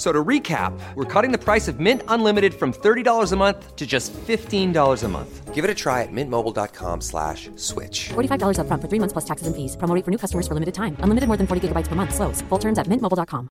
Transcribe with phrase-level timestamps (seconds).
[0.00, 3.76] F- So to recap, we're cutting the price of Mint Unlimited from $30 a month
[3.76, 5.54] to just $15 a month.
[5.54, 8.08] Give it a try at mintmobile.com slash switch.
[8.14, 9.76] $45 upfront for three months plus taxes and fees.
[9.76, 10.96] Promo rate for new customers for limited time.
[11.04, 12.14] Unlimited more than 40 gigabytes per month.
[12.14, 12.40] Slows.
[12.48, 13.48] Full terms at mintmobile.com.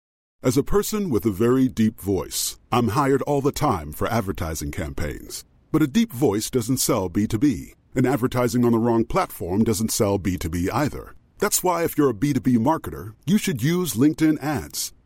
[0.42, 4.70] As a person with a very deep voice, I'm hired all the time for advertising
[4.70, 5.44] campaigns.
[5.72, 10.18] But a deep voice doesn't sell B2B, and advertising on the wrong platform doesn't sell
[10.18, 11.14] B2B either.
[11.38, 14.92] That's why, if you're a B2B marketer, you should use LinkedIn ads.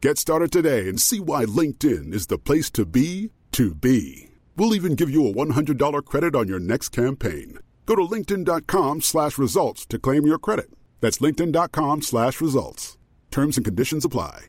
[0.00, 4.30] Get started today and see why LinkedIn is the place to be to be.
[4.56, 7.58] We'll even give you a $100 credit on your next campaign.
[7.86, 10.70] Go to linkedin.com slash results to claim your credit.
[11.00, 12.98] That's linkedin.com slash results.
[13.30, 14.46] Terms and conditions apply.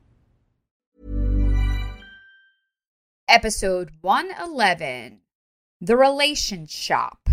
[3.30, 5.20] episode 111
[5.82, 7.30] The Relationshop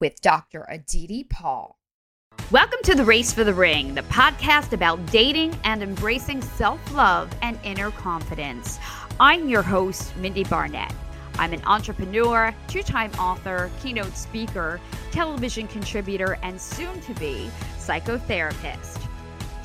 [0.00, 0.66] with Dr.
[0.68, 1.77] Aditi Paul.
[2.50, 7.30] Welcome to The Race for the Ring, the podcast about dating and embracing self love
[7.42, 8.78] and inner confidence.
[9.20, 10.94] I'm your host, Mindie Barnett.
[11.38, 19.06] I'm an entrepreneur, two time author, keynote speaker, television contributor, and soon to be psychotherapist.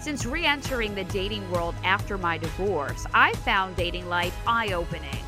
[0.01, 5.23] Since re entering the dating world after my divorce, I found dating life eye opening.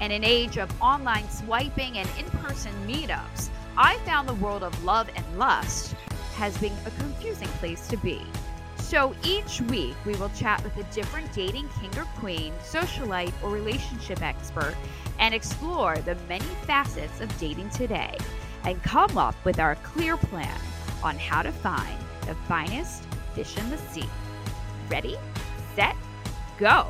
[0.00, 4.82] In an age of online swiping and in person meetups, I found the world of
[4.82, 5.94] love and lust
[6.36, 8.22] has been a confusing place to be.
[8.78, 13.50] So each week, we will chat with a different dating king or queen, socialite, or
[13.50, 14.76] relationship expert
[15.18, 18.16] and explore the many facets of dating today
[18.64, 20.60] and come up with our clear plan
[21.02, 23.04] on how to find the finest
[23.34, 24.08] fish in the sea.
[24.88, 25.16] Ready,
[25.74, 25.96] set,
[26.58, 26.86] go!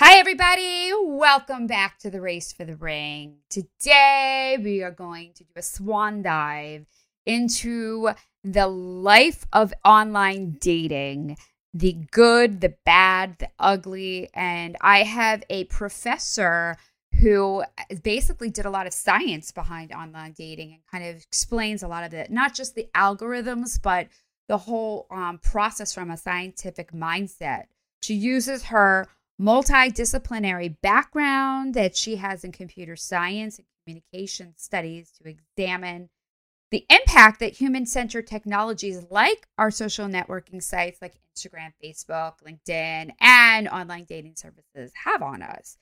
[0.00, 0.92] Hi, everybody.
[0.94, 3.38] Welcome back to the Race for the Ring.
[3.50, 6.86] Today, we are going to do a swan dive
[7.26, 8.10] into
[8.44, 11.36] the life of online dating
[11.74, 14.30] the good, the bad, the ugly.
[14.34, 16.76] And I have a professor
[17.20, 17.64] who
[18.04, 22.04] basically did a lot of science behind online dating and kind of explains a lot
[22.04, 24.06] of it, not just the algorithms, but
[24.46, 27.64] the whole um, process from a scientific mindset.
[28.00, 29.08] She uses her
[29.40, 36.08] multidisciplinary background that she has in computer science and communication studies to examine
[36.70, 43.12] the impact that human centered technologies like our social networking sites like Instagram, Facebook, LinkedIn,
[43.20, 45.78] and online dating services have on us.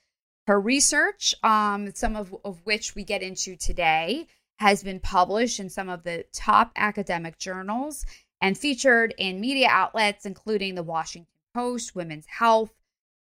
[0.46, 4.28] Her research, um, some of, of which we get into today,
[4.58, 8.06] has been published in some of the top academic journals
[8.40, 12.70] and featured in media outlets including the Washington Post, Women's Health,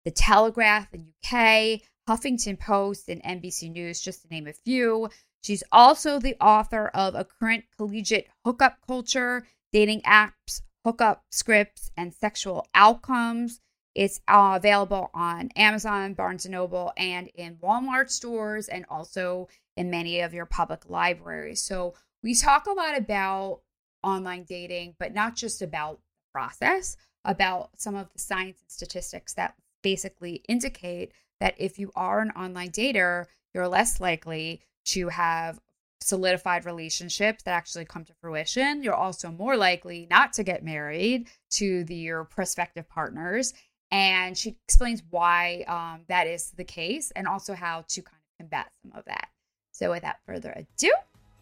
[0.05, 5.09] the Telegraph in UK, Huffington Post, and NBC News, just to name a few.
[5.43, 12.13] She's also the author of A Current Collegiate Hookup Culture, Dating Apps, Hookup Scripts, and
[12.15, 13.61] Sexual Outcomes.
[13.95, 19.91] It's uh, available on Amazon, Barnes & Noble, and in Walmart stores, and also in
[19.91, 21.63] many of your public libraries.
[21.63, 23.61] So we talk a lot about
[24.03, 29.35] online dating, but not just about the process, about some of the science and statistics
[29.35, 35.61] that basically indicate that if you are an online dater, you're less likely to have
[36.01, 38.83] solidified relationships that actually come to fruition.
[38.83, 43.55] You're also more likely not to get married to the, your prospective partners.
[43.91, 48.39] And she explains why um, that is the case and also how to kind of
[48.39, 49.29] combat some of that.
[49.71, 50.93] So, without further ado,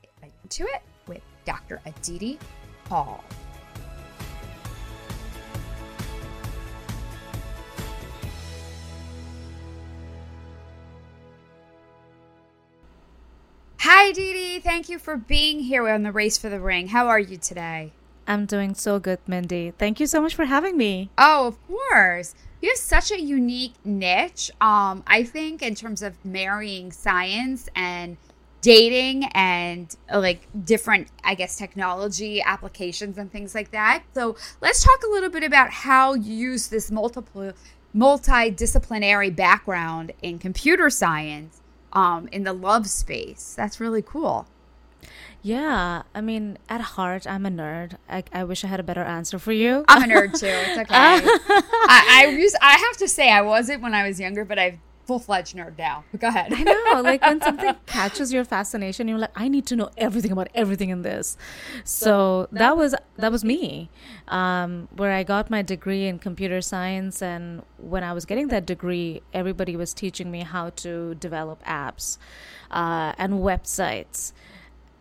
[0.02, 1.80] get right into it with Dr.
[1.86, 2.38] Aditi
[2.84, 3.22] Paul.
[13.84, 14.61] Hi, Didi.
[14.61, 16.87] Thank you for being here on the Race for the Ring.
[16.87, 17.90] How are you today?
[18.29, 19.73] I'm doing so good, Mindie.
[19.76, 21.11] Thank you so much for having me.
[21.19, 22.32] Oh, of course.
[22.61, 24.52] You have such a unique niche.
[24.61, 28.19] Um, I think in terms of marrying science and
[28.61, 34.05] dating and uh, like different, I guess, technology applications and things like that.
[34.14, 37.52] So let's talk a little bit about how you use this multiple
[37.96, 41.61] multidisciplinary background in computer science
[41.92, 43.54] um, in the love space.
[43.56, 44.46] That's really cool.
[45.44, 47.96] Yeah, I mean, at heart, I'm a nerd.
[48.08, 49.84] I, I wish I had a better answer for you.
[49.88, 50.46] I'm a nerd too.
[50.46, 50.94] It's okay.
[50.94, 51.20] I,
[51.88, 52.48] I.
[52.60, 55.78] I have to say, I wasn't when I was younger, but I've full fledged nerd
[55.78, 56.04] now.
[56.12, 56.52] But go ahead.
[56.52, 60.32] I know, like when something catches your fascination, you're like, I need to know everything
[60.32, 61.37] about everything in this.
[61.84, 63.90] So that was that was me,
[64.28, 68.66] um, where I got my degree in computer science, and when I was getting that
[68.66, 72.19] degree, everybody was teaching me how to develop apps
[72.70, 74.32] uh, and websites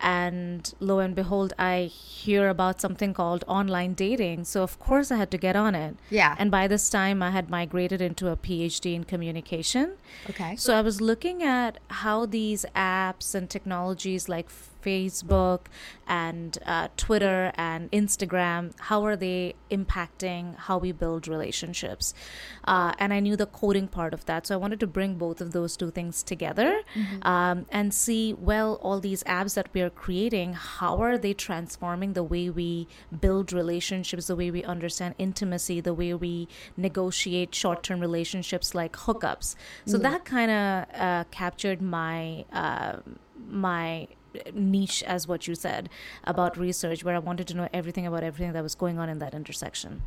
[0.02, 5.16] and lo and behold i hear about something called online dating so of course i
[5.16, 6.34] had to get on it Yeah.
[6.38, 9.92] and by this time i had migrated into a phd in communication
[10.28, 10.56] Okay.
[10.56, 14.50] so i was looking at how these apps and technologies like
[14.82, 15.66] facebook
[16.06, 22.14] and uh, twitter and instagram how are they impacting how we build relationships?
[22.64, 25.40] Uh, and i knew the coding part of that so i wanted to bring both
[25.40, 26.80] of those two things together
[27.22, 32.12] um, and see well all these apps that we are creating how are they transforming
[32.12, 32.86] the way we
[33.20, 39.54] build relationships the way we understand intimacy the way we negotiate short-term relationships like hookups?
[39.86, 42.98] So that kind of uh, captured my uh,
[43.48, 44.08] my
[44.52, 45.88] niche as what you said
[46.24, 49.18] about research where i wanted to know everything about everything that was going on in
[49.18, 50.02] that intersection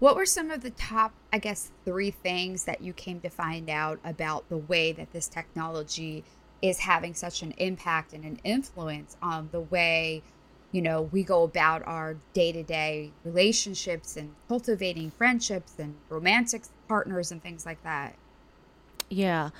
[0.00, 3.68] What were some of the top, I guess, three things that you came to find
[3.68, 6.24] out about the way that this technology
[6.62, 10.22] is having such an impact and an influence on the way,
[10.70, 16.64] you know, we go about our day to day relationships and cultivating friendships and romantic
[16.88, 18.14] partners and things like that?
[19.10, 19.50] Yeah.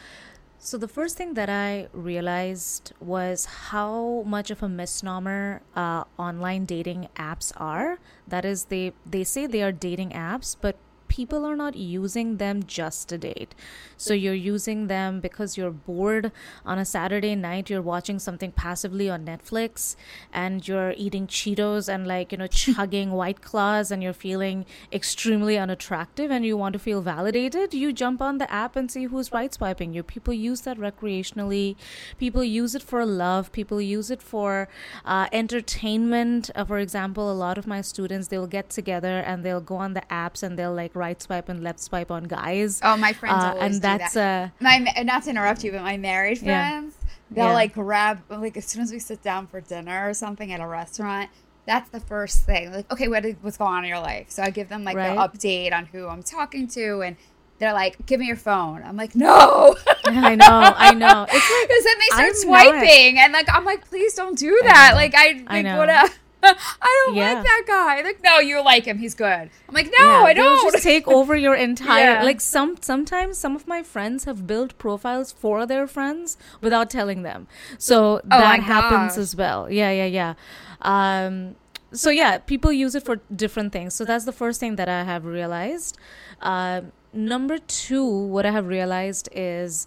[0.58, 6.64] So the first thing that I realized was how much of a misnomer uh, online
[6.64, 7.98] dating apps are.
[8.26, 10.76] That is, they they say they are dating apps, but
[11.18, 13.52] people are not using them just to date.
[13.96, 16.30] So you're using them because you're bored
[16.64, 19.96] on a Saturday night, you're watching something passively on Netflix
[20.32, 25.58] and you're eating Cheetos and like, you know, chugging white claws and you're feeling extremely
[25.58, 29.32] unattractive and you want to feel validated, you jump on the app and see who's
[29.32, 30.04] right swiping you.
[30.04, 31.74] People use that recreationally.
[32.18, 33.50] People use it for love.
[33.50, 34.68] People use it for
[35.04, 36.48] uh, entertainment.
[36.54, 39.94] Uh, for example, a lot of my students, they'll get together and they'll go on
[39.94, 42.80] the apps and they'll like right swipe and left swipe on guys.
[42.82, 44.52] Oh, my friends Uh, always and that's that.
[44.60, 46.46] uh my not to interrupt you, but my married Yeah.
[46.70, 46.94] friends,
[47.30, 47.52] they'll Yeah.
[47.62, 50.66] like grab like as soon as we sit down for dinner or something at a
[50.66, 51.28] restaurant.
[51.66, 52.72] That's the first thing.
[52.72, 54.26] Like, okay, what is, what's going on in your life?
[54.30, 55.14] So I give them like Right.
[55.14, 57.16] the update on who I'm talking to, and
[57.58, 59.76] they're like, "Give me your phone." I'm like, "No,"
[60.06, 60.46] I know,
[60.88, 61.26] I know.
[61.36, 64.52] It's like because then they start I'm swiping, and like I'm like, "Please don't do
[64.64, 65.76] that." Like I, I like, know.
[65.76, 66.10] what a-
[66.42, 67.32] I don't Yeah.
[67.34, 68.02] like that guy.
[68.02, 68.98] Like, no, you like him.
[68.98, 69.50] He's good.
[69.68, 70.72] I'm like, no, I they'll don't.
[70.72, 72.22] just take over your entire Yeah.
[72.22, 77.22] like some sometimes some of my friends have built profiles for their friends without telling
[77.22, 77.46] them.
[77.78, 79.18] So Oh that happens gosh.
[79.18, 79.70] as well.
[79.70, 80.34] Yeah, yeah, yeah.
[80.82, 81.56] Um
[81.92, 83.94] so yeah, people use it for different things.
[83.94, 85.96] So that's the first thing that I have realized.
[86.40, 89.86] Um number 2 what I have realized is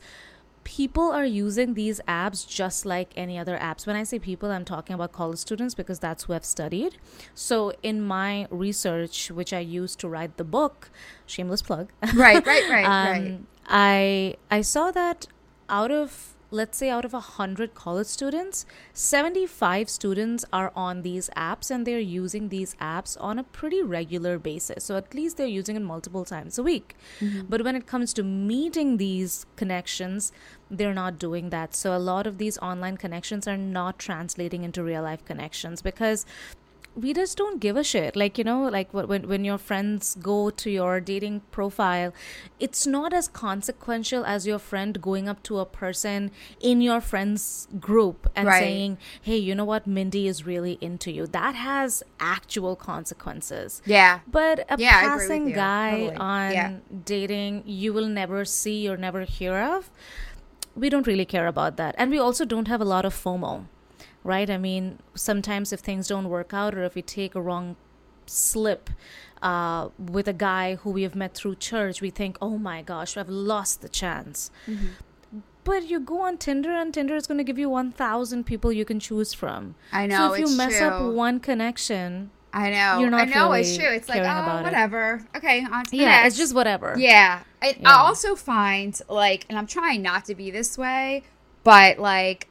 [0.64, 3.88] people are using these apps just like any other apps.
[3.88, 6.98] When I say people, I'm talking about college students because that's who I've studied.
[7.34, 10.90] So, in my research, which I used to write the book,
[11.26, 13.18] shameless plug, right, right, right, right.
[13.18, 15.28] um, I I saw that
[15.70, 21.02] out of let's say out of a hundred college students, seventy five students are on
[21.02, 24.84] these apps and they're using these apps on a pretty regular basis.
[24.84, 26.96] So at least they're using it multiple times a week.
[27.20, 27.48] Mm-hmm.
[27.50, 30.32] But when it comes to meeting these connections,
[30.70, 31.74] they're not doing that.
[31.74, 36.26] So a lot of these online connections are not translating into real life connections because
[36.94, 40.50] we just don't give a shit like you know like when when your friends go
[40.50, 42.14] to your dating profile
[42.60, 46.30] it's not as consequential as your friend going up to a person
[46.60, 48.60] in your friends group and Right.
[48.60, 54.20] saying hey you know what mindie is really into you that has actual consequences yeah.
[54.30, 56.16] but a Yeah, I agree with passing guy Totally.
[56.18, 56.78] on Yeah.
[57.06, 59.90] dating you will never see or never hear of,
[60.76, 61.96] we don't really care about that.
[61.98, 63.66] And we also don't have a lot of FOMO,
[64.24, 64.50] right?
[64.50, 67.76] I mean, sometimes if things don't work out or if we take a wrong
[68.26, 68.90] slip
[69.42, 73.18] uh, with a guy who we have met through church, we think, oh my gosh,
[73.18, 74.52] I've lost the chance.
[74.68, 74.88] Mm-hmm.
[75.64, 78.84] But you go on Tinder, and Tinder is going to give you 1,000 people you
[78.84, 79.76] can choose from.
[79.92, 83.00] I know, So if you mess up one connection, I know.
[83.00, 83.88] You're not I know it's true.
[83.88, 84.64] It's like, oh, about it.
[84.64, 85.26] whatever.
[85.36, 86.28] Okay, on to the yeah, next.
[86.28, 86.96] it's just whatever.
[86.98, 87.44] Yeah.
[87.62, 91.24] I, I also find like, and I'm trying not to be this way,
[91.64, 92.48] but like,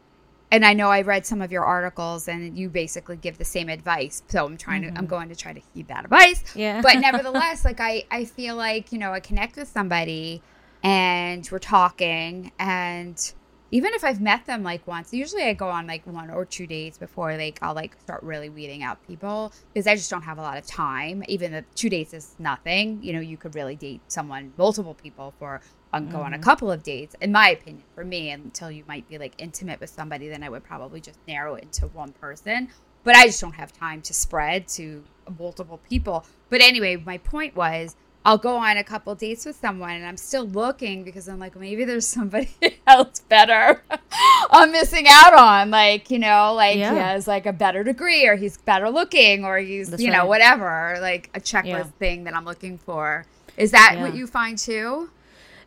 [0.52, 3.68] and I know I read some of your articles and you basically give the same
[3.68, 4.22] advice.
[4.28, 6.42] So I'm trying to I'm going to try to heed that advice.
[6.42, 6.58] Mm-hmm.
[6.58, 6.80] Yeah.
[6.82, 10.42] But nevertheless, like I I feel like, you know, I connect with somebody
[10.82, 13.32] and we're talking and
[13.72, 16.66] even if I've met them like once, usually I go on like one or two
[16.66, 20.38] dates before like I'll like start really weeding out people because I just don't have
[20.38, 21.22] a lot of time.
[21.28, 23.00] Even the two dates is nothing.
[23.02, 25.60] You know, you could really date someone, multiple people for
[25.92, 27.14] um, go on a couple of dates.
[27.20, 30.48] In my opinion, for me, until you might be like intimate with somebody, then I
[30.48, 32.68] would probably just narrow it into one person.
[33.02, 35.02] But I just don't have time to spread to
[35.38, 36.24] multiple people.
[36.50, 40.18] But anyway, my point was I'll go on a couple dates with someone and I'm
[40.18, 42.50] still looking because I'm like, maybe there's somebody
[42.86, 43.82] else better
[44.50, 45.70] I'm missing out on.
[45.70, 46.92] Like, you know, like Yeah.
[46.92, 50.26] he has like a better degree or he's better looking or he's, That's you know,
[50.26, 51.82] whatever, like a checklist Yeah.
[51.98, 53.24] thing that I'm looking for.
[53.56, 55.08] Is that what you find too?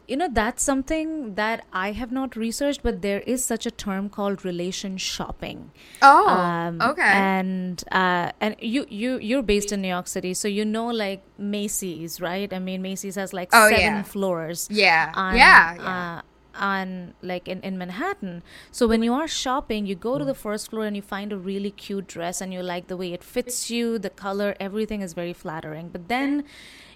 [0.08, 4.10] You know that's something that i have not researched but there is such a term
[4.10, 7.02] called relation shopping Oh, um, okay.
[7.02, 11.24] and uh, and you you you're based in New York City, so you know like
[11.38, 12.52] Macy's, right?
[12.52, 14.04] I mean, Macy's has like Oh, seven yeah.
[14.04, 14.68] floors.
[14.70, 15.12] Yeah.
[15.16, 16.18] on, Yeah, yeah.
[16.18, 16.22] Uh,
[16.56, 18.44] on like in, in Manhattan.
[18.72, 21.38] So when you are shopping, you go to the first floor and you find a
[21.38, 25.14] really cute dress and you like the way it fits you, the color, everything is
[25.14, 25.90] very flattering.
[25.90, 26.44] But then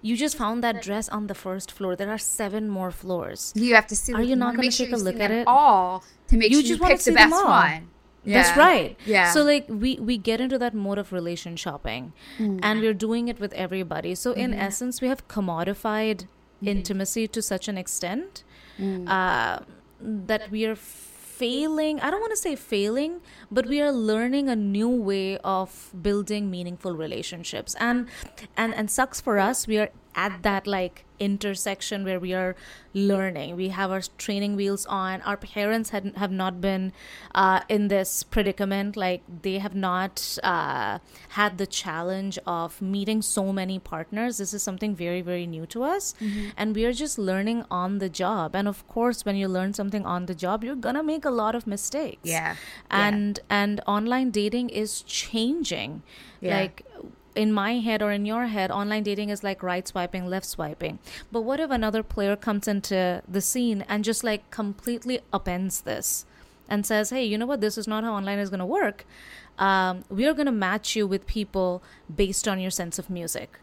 [0.01, 1.95] you just found that dress on the first floor.
[1.95, 3.51] There are seven more floors.
[3.55, 4.13] You have to see.
[4.13, 5.47] Are you not going to take a look at it?
[5.47, 7.89] all to make You sure just you pick the best one?
[8.25, 8.97] That's right.
[9.05, 9.31] Yeah.
[9.31, 12.59] So like we we get into that mode of relation shopping, Mm.
[12.61, 14.15] and we're doing it with everybody.
[14.15, 14.59] So in Mm-hmm.
[14.59, 16.27] essence, we have commodified
[16.61, 18.43] intimacy to such an extent
[18.79, 19.09] Mm.
[19.09, 19.59] uh,
[19.99, 21.99] that we are failing.
[22.01, 26.49] I don't want to say failing, but we are learning a new way of building
[26.49, 27.75] meaningful relationships.
[27.79, 28.07] And
[28.55, 29.67] and and sucks for us.
[29.67, 32.55] We are at that like intersection where we are
[32.93, 33.55] learning.
[33.55, 35.21] We have our training wheels on.
[35.21, 36.91] Our parents had, have not been
[37.33, 38.97] uh, in this predicament.
[38.97, 44.37] Like they have not uh, had the challenge of meeting so many partners.
[44.37, 46.13] This is something very, very new to us.
[46.57, 48.55] And we are just learning on the job.
[48.55, 51.31] And of course, when you learn something on the job, you're going to make a
[51.31, 52.21] lot of mistakes.
[52.23, 52.55] Yeah.
[52.89, 56.03] And, and online dating is changing.
[56.41, 56.57] Yeah.
[56.57, 56.85] Like,
[57.37, 60.99] in my head or in your head, online dating is like right swiping, left swiping.
[61.31, 66.25] But what if another player comes into the scene and just like completely upends this
[66.67, 67.61] and says, hey, you know what?
[67.61, 69.05] This is not how online is going to work.
[69.57, 73.59] Um, we are going to match you with people based on your sense of music.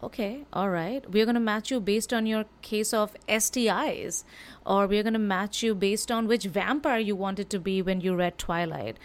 [0.00, 1.08] Okay, all right.
[1.10, 4.22] We're going to match you based on your case of STIs,
[4.64, 8.00] or we're going to match you based on which vampire you wanted to be when
[8.00, 8.96] you read Twilight.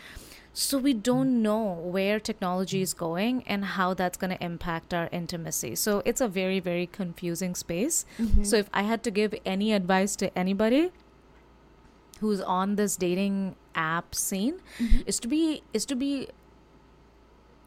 [0.54, 5.10] So we don't know where technology is going and how that's going to impact our
[5.12, 5.76] intimacy.
[5.76, 8.06] So it's a very very confusing space.
[8.44, 10.92] So if I had to give any advice to anybody
[12.20, 14.62] who's on this dating app scene
[15.08, 16.28] is to be is to be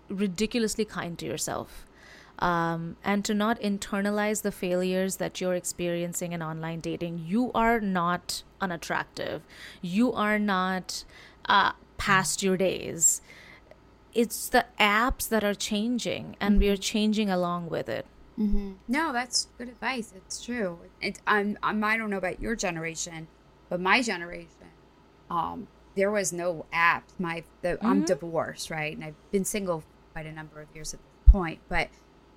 [0.08, 1.84] ridiculously kind to yourself.
[2.38, 7.24] Um, and to not internalize the failures that you're experiencing in online dating.
[7.26, 9.40] You are not unattractive.
[9.80, 11.04] You are not
[11.46, 13.20] uh, past your days.
[14.14, 18.06] It's the apps that are changing, and we are changing along with it.
[18.88, 20.12] No, that's good advice.
[20.16, 20.78] It's true.
[21.00, 23.28] It, I'm, I'm, I don't know about your generation,
[23.68, 24.48] but my generation,
[25.30, 27.12] um, there was no apps.
[27.18, 31.00] My, the, I'm divorced, right, and I've been single quite a number of years at
[31.00, 31.60] this point.
[31.68, 31.88] But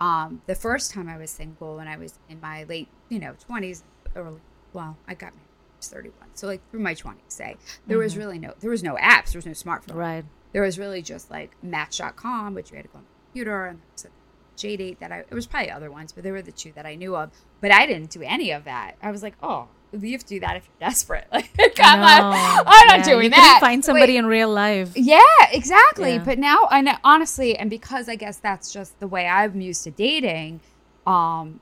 [0.02, 3.36] um, the first time I was single, when I was in my late, you know,
[3.50, 3.84] 20s,
[4.16, 4.40] early,
[4.74, 5.49] well, I got married.
[5.80, 7.56] When I was 31, so like through my 20s, say.
[7.88, 10.26] There was really no, there was no apps, there was no smartphone, Right.
[10.54, 13.80] there was really just like match.com which you had to go on the computer and
[14.02, 16.74] there a JDate that i it was probably other ones but they were the two
[16.74, 17.32] that i knew of.
[17.62, 18.96] But i didn't do any of that.
[19.02, 21.28] I was like oh you have to do that if you're desperate.
[21.32, 21.50] Like
[21.82, 22.64] i'm not.
[22.68, 23.58] I'm not Yeah, doing you that.
[23.62, 24.92] find somebody in real life.
[24.96, 25.22] yeah
[25.52, 26.14] exactly.
[26.16, 26.24] Yeah.
[26.26, 29.84] but now i know honestly and because i guess that's just the way i'm used
[29.86, 30.60] to dating
[31.08, 31.62] um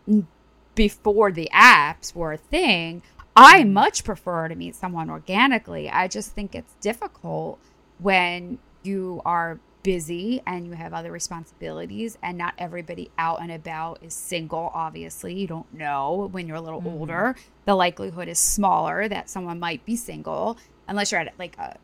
[0.75, 3.01] before the apps were a thing
[3.37, 3.73] i Mm-hmm.
[3.73, 5.89] much prefer to meet someone organically.
[5.89, 7.59] I just think it's difficult
[7.99, 13.99] when you are busy and you have other responsibilities and not everybody out and about
[14.03, 15.33] is single obviously.
[15.33, 16.99] You don't know when you're a little Mm-hmm.
[16.99, 17.35] older.
[17.65, 21.77] The likelihood is smaller that someone might be single unless you're at like a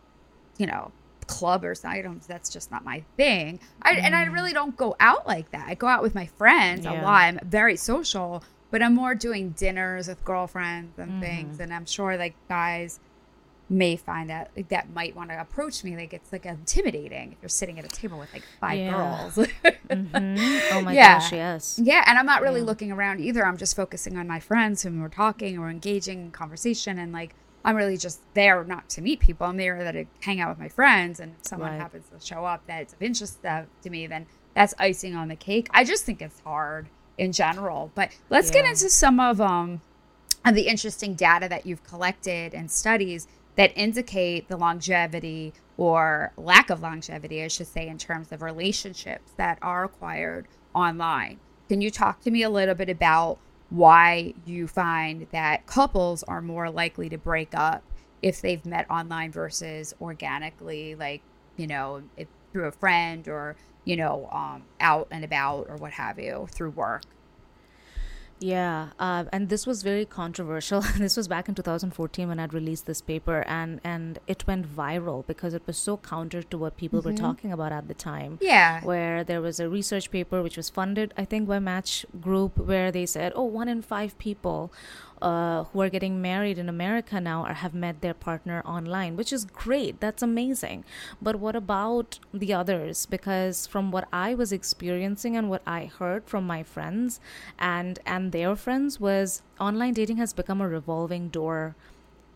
[0.57, 0.91] you know
[1.27, 2.19] club or something.
[2.27, 3.59] That's just not my thing.
[3.81, 5.65] I, and i really don't go out like that.
[5.67, 7.05] I go out with my friends a lot.
[7.23, 8.43] I'm very social
[8.73, 12.99] but i'm more doing dinners with girlfriends and things and i'm sure like guys
[13.69, 17.37] may find that like that might want to approach me like it's like intimidating if
[17.41, 18.91] you're sitting at a table with like five Yeah.
[18.91, 19.47] girls
[19.89, 20.71] Mhm.
[20.73, 21.19] Oh my Yeah.
[21.19, 21.79] gosh, yes.
[21.81, 25.01] yeah and i'm not really looking around either i'm just focusing on my friends whom
[25.01, 29.21] we're talking or engaging in conversation and like I'm really just there not to meet
[29.21, 29.47] people.
[29.47, 31.21] I'm there to hang out with my friends.
[31.21, 31.79] And if someone Right.
[31.79, 35.69] happens to show up that's of interest to me, then that's icing on the cake.
[35.71, 37.91] I just think it's hard in general.
[37.95, 39.81] But let's get into some of um
[40.45, 46.69] of the interesting data that you've collected and studies that indicate the longevity or lack
[46.69, 51.39] of longevity, I should say, in terms of relationships that are acquired online.
[51.69, 53.39] Can you talk to me a little bit about
[53.69, 57.83] why you find that couples are more likely to break up
[58.21, 61.21] if they've met online versus organically, like,
[61.57, 63.55] you know, if, through a friend or,
[63.85, 67.03] you know, um, out and about or what have you, through work?
[68.39, 70.81] Yeah, uh, and this was very controversial.
[70.97, 75.25] this was back in 2014 when I'd released this paper, and and it went viral
[75.25, 78.39] because it was so counter to what people were talking about at the time.
[78.41, 78.81] Yeah.
[78.83, 82.91] where there was a research paper which was funded, I think, by Match Group, where
[82.91, 84.73] they said, oh, one in five people
[85.23, 89.31] uh, who are getting married in America now or have met their partner online, which
[89.31, 89.99] is great.
[89.99, 90.83] That's amazing.
[91.21, 93.05] But what about the others?
[93.05, 97.19] Because from what I was experiencing and what I heard from my friends
[97.57, 101.75] and and their friends was online dating has become a revolving door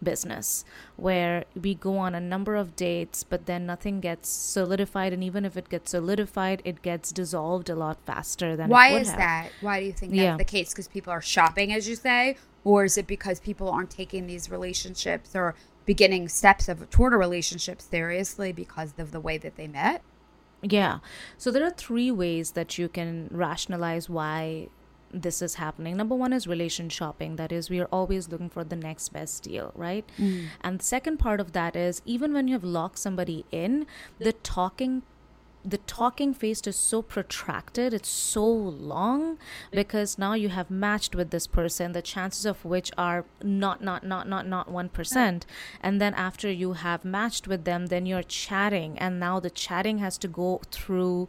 [0.03, 0.63] business
[0.95, 5.43] where we go on a number of dates but then nothing gets solidified and even
[5.43, 9.17] if it gets solidified it gets dissolved a lot faster than it Why is have.
[9.17, 9.49] that?
[9.59, 10.37] Why do you think that's Yeah.
[10.37, 10.69] the case?
[10.69, 14.51] Because people are shopping, as you say, or is it because people aren't taking these
[14.51, 15.55] relationships or
[15.85, 20.01] beginning steps of toward a relationship seriously because of the way that they met?
[20.61, 20.99] Yeah.
[21.37, 24.67] So there are three ways that you can rationalize why
[25.11, 25.95] this is happening.
[25.95, 27.37] Number one is relation shopping.
[27.37, 30.05] That is, we are always looking for the next best deal, right?
[30.17, 30.47] Mm.
[30.59, 33.85] And the second part of that is even when you have locked somebody in,
[34.19, 35.03] the talking
[35.67, 39.37] the talking phase is so protracted it's so long
[39.71, 44.05] because now you have matched with this person the chances of which are not not
[44.05, 45.43] not not not 1%
[45.81, 49.97] and then after you have matched with them then you're chatting and now the chatting
[49.97, 51.27] has to go through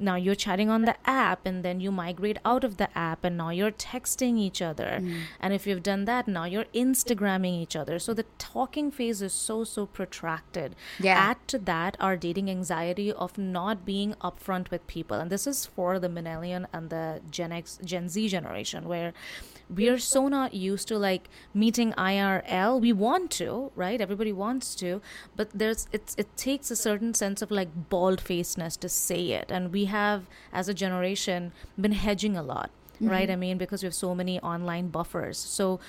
[0.00, 3.36] now you're chatting on the app and then you migrate out of the app and
[3.36, 5.00] now you're texting each other.
[5.02, 5.20] Mm.
[5.40, 7.98] And if you've done that now you're instagramming each other.
[7.98, 10.74] So the talking phase is so so protracted.
[10.98, 11.18] Yeah.
[11.18, 15.18] add to that our dating anxiety of not being upfront with people.
[15.18, 19.12] And this is for the millennial and the gen x gen z generation where
[19.74, 24.00] we are so not used to like meeting irl we want to right?
[24.00, 25.00] Everybody wants to.
[25.36, 29.50] But there's it's it takes a certain sense of like bald facedness to say it.
[29.50, 33.08] And we have as a generation been hedging a lot mm-hmm.
[33.08, 33.30] right?
[33.30, 35.38] I mean because we have so many online buffers.
[35.38, 35.80] So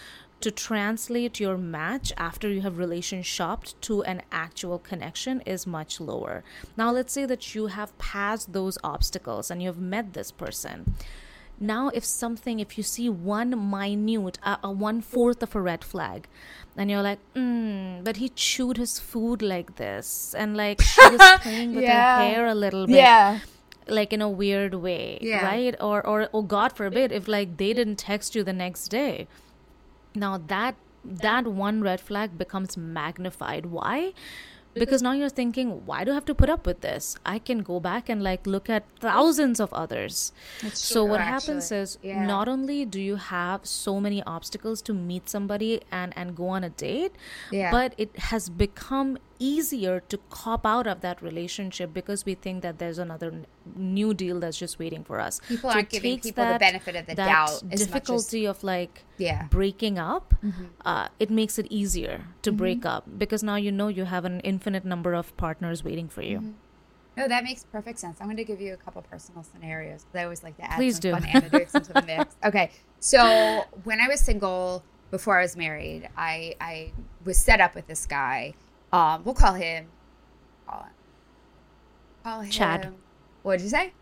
[0.42, 6.02] to translate your match after you have relation shopped to an actual connection is much
[6.02, 6.44] lower.
[6.76, 10.96] Now, let's say that you have passed those obstacles and you have met this person.
[11.64, 15.84] Now, if something, if you see one minute, uh, uh, one fourth of a red
[15.84, 16.28] flag,
[16.76, 21.22] and you're like, mm, but he chewed his food like this, and like she was
[21.42, 22.02] playing with Yeah.
[22.02, 23.40] her hair a little bit Yeah.
[23.88, 25.44] like in a weird way Yeah.
[25.46, 29.28] right or or oh god forbid if like they didn't text you the next day
[30.16, 34.14] now that that one red flag becomes magnified why
[34.74, 37.60] because now you're thinking why do i have to put up with this i can
[37.60, 40.32] go back and like look at thousands of others
[40.74, 42.26] so true, what happens is Yeah.
[42.26, 46.64] not only do you have so many obstacles to meet somebody and and go on
[46.64, 47.14] a date
[47.52, 47.72] Yeah.
[47.72, 52.78] but it has become easier to cop out of that relationship because we think that
[52.80, 53.30] there's another
[53.76, 55.42] new deal that's just waiting for us.
[55.48, 58.64] People So aren't giving people the benefit of the that doubt much as- difficulty of
[58.64, 59.40] like Yeah.
[59.40, 59.48] Mm-hmm.
[59.58, 60.34] breaking up.
[60.86, 64.40] Uh, it makes it easier to break up because now you know you have an
[64.42, 66.38] infinite number of partners waiting for you.
[66.40, 66.52] Mm-hmm.
[67.18, 68.18] No, that makes perfect sense.
[68.22, 70.78] I'm going to give you a couple personal scenarios because I always like to add
[70.78, 71.12] Please some do.
[71.12, 72.36] fun anecdotes into the mix.
[72.46, 76.94] Okay, so when I was single before I was married, I I
[77.26, 78.54] was set up with this guy.
[78.92, 79.88] Um, we'll call him.
[80.68, 80.90] Call him.
[82.24, 82.52] Call him.
[82.52, 82.94] Chad.
[83.44, 83.94] What did you say?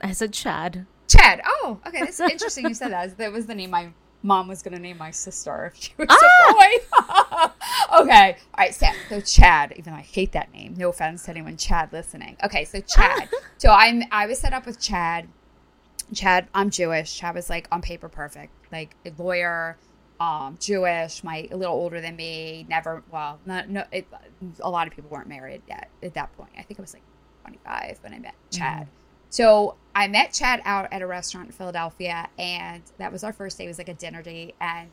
[0.00, 0.86] I said, Chad.
[1.08, 1.40] Chad.
[1.44, 2.00] Oh, okay.
[2.00, 2.66] That's interesting.
[2.68, 3.16] You said that.
[3.18, 3.88] That was the name my
[4.24, 6.50] mom was going to name my sister if she was Ah!
[6.50, 8.02] a boy.
[8.02, 8.36] okay.
[8.54, 8.74] All right.
[8.74, 12.36] So, so Chad, even though I hate that name, no offense to anyone Chad listening.
[12.44, 12.64] Okay.
[12.64, 13.28] So Chad.
[13.58, 15.28] so I'm, I was set up with Chad.
[16.14, 17.16] Chad, I'm Jewish.
[17.16, 19.78] Chad was like on paper perfect, like a lawyer,
[20.22, 22.64] um, Jewish, my a little older than me.
[22.68, 24.06] Never, well, not, no, it,
[24.60, 26.50] a lot of people weren't married yet at that point.
[26.56, 27.02] I think it was like
[27.42, 28.86] 25 when I met Chad.
[29.30, 33.58] So I met Chad out at a restaurant in Philadelphia, and that was our first
[33.58, 33.64] day.
[33.64, 34.90] It was like a dinner date, and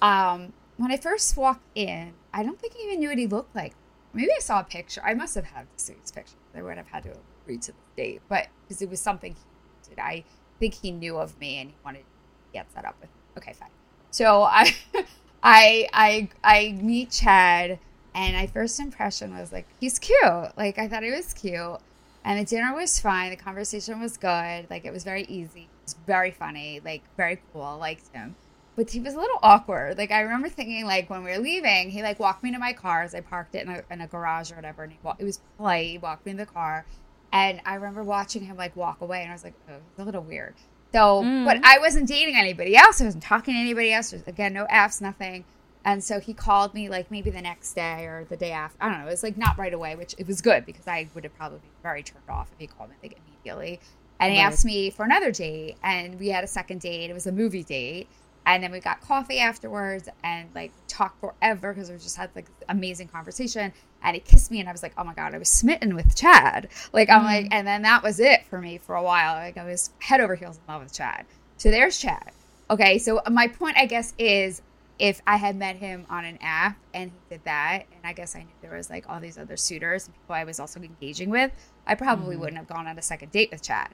[0.00, 3.54] um, when I first walked in, I don't think I even knew what he looked
[3.54, 3.74] like.
[4.14, 5.02] Maybe I saw a picture.
[5.04, 6.36] I must have had the his picture.
[6.54, 7.14] I would have had to
[7.46, 9.98] read to the date, but because it was something he did.
[9.98, 10.24] I
[10.58, 12.04] think he knew of me and he wanted to
[12.52, 13.10] get set up with.
[13.10, 13.16] Me.
[13.38, 13.70] Okay, fine.
[14.14, 14.72] So I,
[15.42, 17.80] I I I meet Chad,
[18.14, 20.56] and my first impression was like he's cute.
[20.56, 21.80] Like I thought he was cute,
[22.24, 23.30] and the dinner was fine.
[23.30, 24.70] The conversation was good.
[24.70, 25.62] Like it was very easy.
[25.62, 26.80] It was very funny.
[26.84, 27.76] Like very cool.
[27.78, 28.36] Liked him.
[28.76, 29.98] But he was a little awkward.
[29.98, 32.72] Like I remember thinking, like when we were leaving, he like walked me to my
[32.72, 35.16] car as I parked it in a, in a garage or whatever, and he wa-
[35.18, 35.88] it was polite.
[35.88, 36.86] He walked me to the car,
[37.32, 40.04] and I remember watching him like walk away, and I was like, oh, it's a
[40.04, 40.54] little weird.
[40.94, 41.60] So, but mm.
[41.64, 43.00] I wasn't dating anybody else.
[43.00, 44.10] I wasn't talking to anybody else.
[44.10, 45.44] There's, again, no F's, nothing.
[45.84, 48.78] And so he called me like maybe the next day or the day after.
[48.80, 49.08] I don't know.
[49.08, 51.58] It was like not right away, which it was good because I would have probably
[51.58, 53.80] been very turned off if he called me like immediately.
[54.20, 54.46] And he Right.
[54.46, 57.10] asked me for another date, and we had a second date.
[57.10, 58.06] It was a movie date,
[58.46, 62.46] and then we got coffee afterwards, and like talked forever because we just had like
[62.68, 63.72] amazing conversation.
[64.02, 66.14] And he kissed me, and I was like, oh my god, I was smitten with
[66.14, 66.68] Chad.
[66.92, 67.54] Like I'm like, mm-hmm.
[67.54, 69.34] and then that was it for me for a while.
[69.34, 71.24] Like I was head over heels in love with Chad.
[71.56, 72.32] So there's Chad.
[72.70, 74.62] Okay, so my point, I guess, is
[74.98, 78.36] if I had met him on an app and he did that, and I guess
[78.36, 81.30] I knew there was like all these other suitors and people I was also engaging
[81.30, 81.50] with,
[81.86, 82.40] I probably mm-hmm.
[82.40, 83.88] wouldn't have gone on a second date with Chad.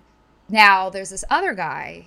[0.48, 2.06] Now there's this other guy.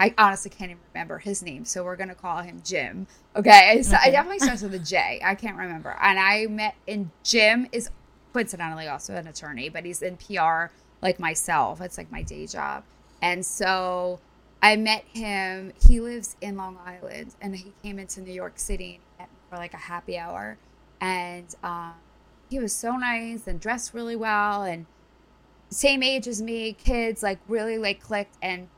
[0.00, 3.06] I honestly can't even remember his name, so we're gonna call him Jim.
[3.36, 5.20] Okay, It's- it definitely starts with a J.
[5.22, 5.94] I can't remember.
[6.00, 7.90] And I met and Jim is
[8.32, 10.70] coincidentally also an attorney, but he's in PR
[11.02, 11.80] like myself.
[11.82, 12.82] It's like my day job,
[13.20, 14.20] and so
[14.62, 15.72] I met him.
[15.86, 19.36] He lives in Long Island, and he came into New York City and met me
[19.50, 20.56] for like a happy hour,
[21.00, 21.92] and um,
[22.48, 24.86] he was so nice and dressed really well and
[25.68, 28.36] same age as me, kids, like really like clicked.
[28.42, 28.68] And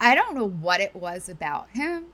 [0.00, 2.06] I don't know what it was about him,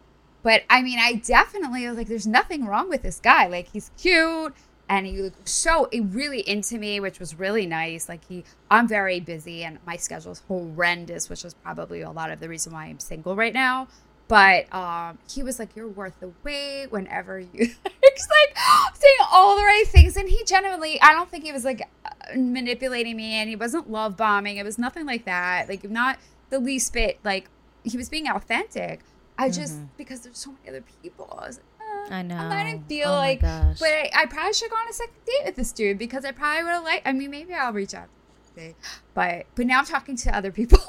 [0.42, 3.46] but I mean, I definitely was like, there's nothing wrong with this guy.
[3.46, 4.54] Like he's cute
[4.88, 8.08] and he was so really into me, which was really nice.
[8.08, 12.30] Like he, I'm very busy and my schedule is horrendous, which is probably a lot
[12.30, 13.88] of the reason why I'm single right now.
[14.28, 18.56] But um, he was like, "You're worth the wait." Whenever you, he's like
[18.94, 21.86] saying all the right things, and he genuinely, I don't think he was like
[22.34, 24.56] manipulating me, and he wasn't love bombing.
[24.56, 25.68] It was nothing like that.
[25.68, 26.18] Like not
[26.48, 27.18] the least bit.
[27.24, 27.50] Like
[27.84, 29.00] he was being authentic.
[29.38, 31.36] I just because there's so many other people.
[31.42, 32.64] I was like, uh, I I know.
[32.64, 35.56] didn't feel Oh like, but I, I probably should go on a second date with
[35.56, 37.06] this dude because I probably would have liked.
[37.08, 38.08] I mean, maybe I'll reach out.
[39.14, 40.78] But but now I'm talking to other people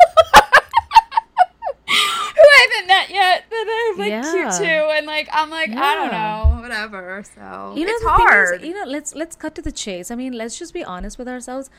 [1.88, 4.32] who I haven't met yet that I'm like Yeah.
[4.32, 7.24] cute too, and like I'm like I don't know, whatever.
[7.36, 8.62] So you know it's thing is, hard.
[8.62, 11.28] you know let's let's cut to the chase i mean let's just be honest with
[11.28, 11.70] ourselves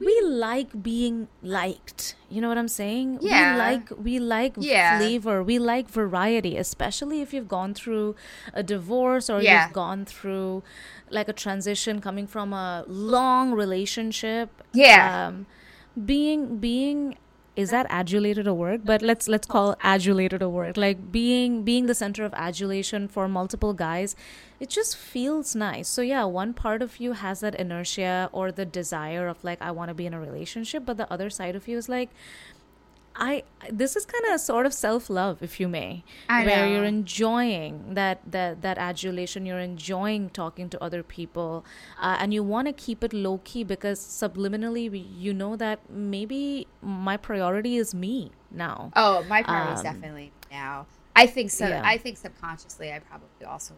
[0.00, 3.52] we like being liked you know what i'm saying Yeah.
[3.54, 4.98] we like we like Yeah.
[4.98, 8.16] flavor we like variety especially if you've gone through
[8.54, 9.64] a divorce or Yeah.
[9.66, 10.62] you've gone through
[11.10, 15.26] like a transition coming from a long relationship Yeah.
[15.28, 15.46] um
[16.12, 17.16] being being
[17.56, 18.84] is that adulated a word?
[18.84, 20.76] But let's let's call adulated a word.
[20.76, 24.16] Like being being the center of adulation for multiple guys
[24.60, 25.88] it just feels nice.
[25.88, 29.70] So yeah one part of you has that inertia or the desire of like i
[29.70, 32.10] want to be in a relationship but the other side of you is like
[33.22, 36.64] I this is kind of a sort of self love, if you may, I where
[36.66, 36.72] know.
[36.72, 39.44] you're enjoying that that that adulation.
[39.44, 41.64] You're enjoying talking to other people,
[42.00, 45.80] uh, and you want to keep it low key because subliminally we, you know that
[45.90, 48.90] maybe my priority is me now.
[48.96, 50.86] Oh, my priority is Um, definitely now.
[51.14, 51.68] I think so.
[51.68, 51.82] yeah.
[51.84, 53.74] I think subconsciously, I probably also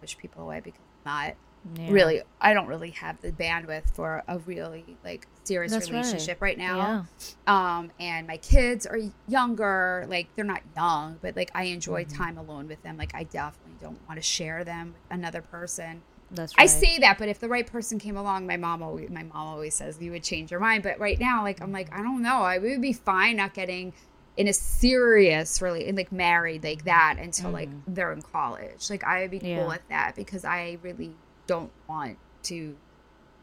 [0.00, 1.34] push people away because I'm not
[1.76, 1.92] Yeah.
[1.92, 2.22] really.
[2.40, 7.06] I don't really have the bandwidth for a really like serious That's relationship right, now.
[7.46, 10.06] Um, and my kids are younger.
[10.08, 12.16] Like they're not young, but like I enjoy Mm-hmm.
[12.22, 12.96] time alone with them.
[12.96, 16.02] Like I definitely don't want to share them with another person.
[16.32, 16.62] That's right.
[16.64, 19.48] I say that, but if the right person came along, my mom always my mom
[19.48, 20.82] always says you would change your mind.
[20.82, 22.42] But right now, like I'm like I don't know.
[22.42, 23.92] I would be fine not getting
[24.36, 28.88] in a serious really like married like that until like they're in college.
[28.88, 29.46] Like I would be Mm-hmm.
[29.46, 29.58] Yeah.
[29.58, 31.14] cool with that because I really
[31.52, 32.16] don't want
[32.50, 32.58] to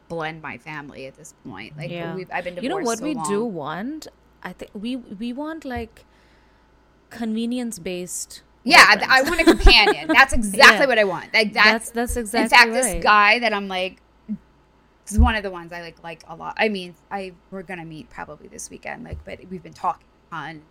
[0.08, 1.76] blend my family at this point.
[1.76, 2.14] Like yeah.
[2.14, 4.02] we've, I've been divorced you know what so we do want?
[4.42, 6.04] I think we we want like
[7.10, 8.42] convenience based.
[8.64, 10.08] Yeah, I, I want a companion.
[10.18, 10.86] That's exactly Yeah.
[10.86, 11.32] what I want.
[11.32, 12.94] Like That's that's that's exactly in fact, right.
[12.94, 14.00] this guy that I'm like,
[15.08, 16.54] is one of the ones I like like a lot.
[16.58, 19.04] I mean, I we're gonna meet probably this weekend.
[19.04, 20.62] Like, but we've been talking on.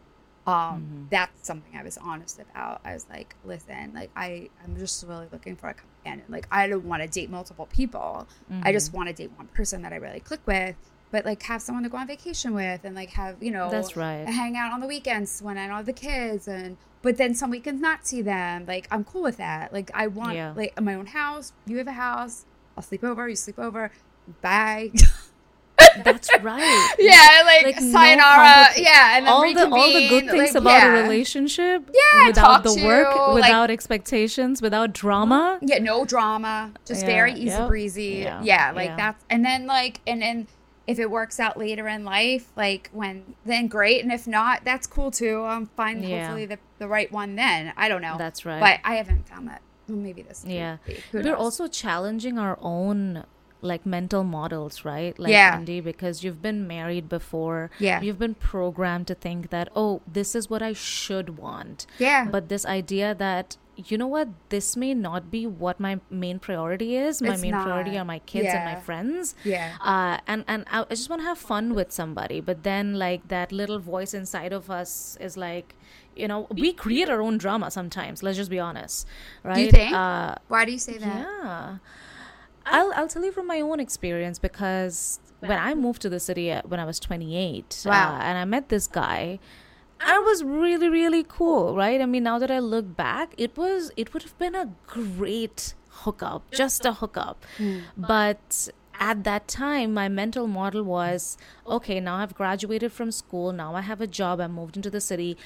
[0.45, 1.03] Um, Mm-hmm.
[1.09, 2.79] that's something I was honest about.
[2.85, 5.96] I was like, listen, like I, I'm just really looking for a companion.
[6.29, 8.27] Like, I don't want to date multiple people.
[8.49, 8.71] I Mm-hmm.
[8.73, 10.75] just want to date one person that I really click with.
[11.11, 13.95] But like, have someone to go on vacation with, and like have you know, That's
[13.95, 14.27] right.
[14.27, 17.49] hang out on the weekends when I don't have the kids, and but then some
[17.49, 18.65] weekends not see them.
[18.67, 19.71] Like, I'm cool with that.
[19.71, 20.53] Like, I want Yeah.
[20.55, 21.53] like my own house.
[21.65, 22.45] You have a house.
[22.75, 23.27] I'll sleep over.
[23.29, 23.91] You sleep over.
[24.41, 24.91] Bye.
[26.03, 26.93] That's right.
[26.99, 28.67] Yeah, like, Like, sayonara.
[28.73, 30.97] compli- yeah, and then all the all the good things like, about yeah.
[30.97, 31.89] a relationship.
[31.93, 35.59] Yeah, without the work, like- without expectations, without drama.
[35.61, 38.05] Yeah, no drama, just Yeah, very easy yep, breezy.
[38.23, 40.47] yeah, Yeah, like that's and then like and then
[40.87, 44.87] if it works out later in life, like when then great, and if not, that's
[44.87, 45.43] cool too.
[45.43, 46.01] I'm fine.
[46.01, 47.73] Hopefully the the right one then.
[47.75, 48.15] I don't know.
[48.17, 48.59] That's right.
[48.59, 49.61] But I haven't found that.
[49.89, 50.43] Well, maybe this.
[50.47, 50.97] Yeah, be.
[51.13, 51.37] We're knows?
[51.39, 53.25] also challenging our own
[53.61, 55.17] like mental models, right?
[55.17, 55.55] Like Yeah.
[55.55, 57.71] Andy, because you've been married before.
[57.79, 58.01] Yeah.
[58.01, 61.87] You've been programmed to think that, oh, this is what I should want.
[61.99, 62.25] Yeah.
[62.29, 66.95] But this idea that you know what, this may not be what my main priority
[66.95, 67.21] is.
[67.21, 69.35] My It's main priority are my kids and my friends.
[69.43, 69.73] Yeah.
[69.79, 73.27] Uh, and and I I just want to have fun with somebody, but then like
[73.27, 75.75] that little voice inside of us is like.
[76.15, 78.23] You know, we create our own drama sometimes.
[78.23, 79.05] Let's just be honest,
[79.43, 79.53] right?
[79.53, 79.93] Do you think?
[79.93, 81.27] Uh, Why do you say that?
[81.43, 81.77] yeah.
[82.69, 86.51] I'll I'll tell you from my own experience because when I moved to the city
[86.65, 88.15] when I was 28, Wow.
[88.15, 89.39] uh, and I met this guy,
[89.99, 91.99] I was really really cool, right?
[92.01, 95.73] I mean, now that I look back, it was it would have been a great
[96.01, 97.45] hookup, just a hookup,
[97.95, 103.75] but at that time my mental model was okay now i've graduated from school now
[103.75, 105.37] i have a job i moved into the city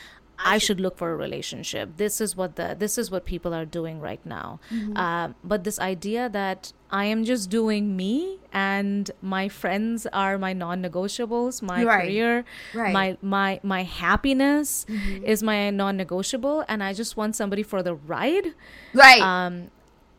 [0.45, 3.65] i should look for a relationship this is what the this is what people are
[3.65, 4.59] doing right now
[4.95, 10.53] um, but this idea that i am just doing me and my friends are my
[10.53, 12.01] non-negotiables my Right.
[12.05, 12.93] career Right.
[12.93, 14.85] my my my happiness
[15.23, 18.47] is my non-negotiable and i just want somebody for the ride
[18.93, 19.21] Right.
[19.21, 19.69] um,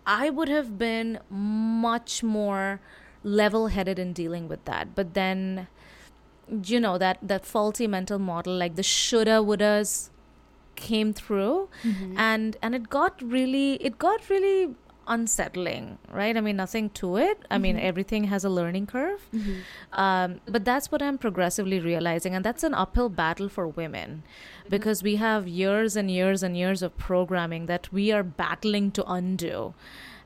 [0.04, 2.80] I would have been much more
[3.22, 4.96] level headed in dealing with that.
[4.96, 5.68] But then,
[6.64, 10.10] you know, that, that faulty mental model, like the shoulda, wouldas
[10.76, 11.68] came through.
[11.82, 12.18] Mm-hmm.
[12.18, 14.74] And and it got really it got really
[15.08, 16.36] unsettling right?
[16.36, 17.44] I mean nothing to it.
[17.50, 17.86] I mean mm-hmm.
[17.86, 19.28] everything has a learning curve.
[19.34, 20.00] Mm-hmm.
[20.04, 24.22] Um, but that's what i'm progressively realizing and that's an uphill battle for women
[24.68, 29.04] because we have years and years and years of programming that we are battling to
[29.10, 29.74] undo.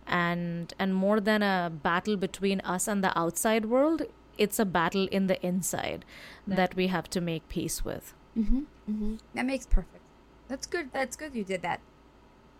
[0.07, 4.02] And and more than a battle between us and the outside world
[4.38, 6.05] it's a battle in the inside
[6.46, 9.14] that we have to make peace with mm-hmm, mm-hmm.
[9.35, 10.03] That makes perfect.
[10.49, 10.92] That's good.
[10.92, 11.35] That's good.
[11.35, 11.81] You did that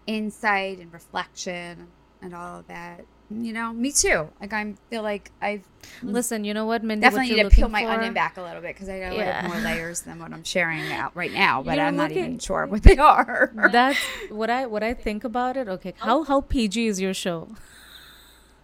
[0.07, 1.89] insight and reflection
[2.23, 3.05] and all of that.
[3.29, 4.29] You know, me too.
[4.41, 5.67] Like I feel like I've
[6.03, 8.43] listen you know what Mindie, definitely what need to peel my for- onion back a
[8.43, 9.43] little bit because I Yeah.
[9.45, 11.63] little more layers than what I'm sharing out right now.
[11.63, 13.53] But You're I'm not even sure what they are.
[13.73, 13.99] that's
[14.31, 15.69] what I what I think about it.
[15.69, 17.49] Okay, how how PG is your show?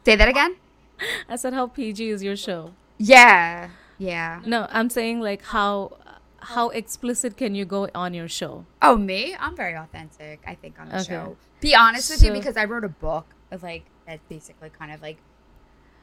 [0.04, 0.56] Say that again.
[1.28, 2.72] I said how PG is your show?
[3.02, 3.68] Yeah.
[3.98, 4.40] Yeah.
[4.46, 5.98] No, I'm saying like how
[6.38, 8.64] how explicit can you go on your show?
[8.80, 9.36] Oh, me?
[9.38, 11.04] I'm very authentic, I think, on the Okay.
[11.04, 11.36] show.
[11.60, 15.00] Be honest with you, because I wrote a book of like that basically kind of
[15.02, 15.18] like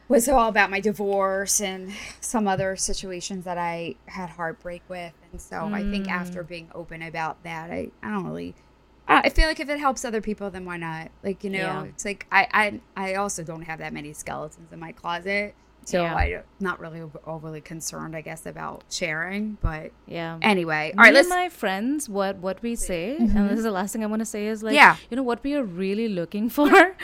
[0.08, 5.14] was all about my divorce and some other situations that I had heartbreak with.
[5.32, 6.12] And so I think Mm.
[6.12, 8.56] after being open about that, I, I don't really.
[9.08, 11.12] I I feel like if it helps other people, then why not?
[11.24, 11.84] Like you know, Yeah.
[11.84, 12.48] it's like I,
[12.96, 15.54] I I also don't have that many skeletons in my closet,
[15.89, 16.15] so Yeah.
[16.15, 19.58] I'm not really over- overly concerned, I guess, about sharing.
[19.62, 20.38] But Yeah.
[20.41, 21.30] anyway, all Me right, let's.
[21.30, 23.47] my friends, what what we say, and mm-hmm.
[23.49, 24.95] this is the last thing I want to say is like, Yeah.
[25.10, 26.95] you know, what we are really looking for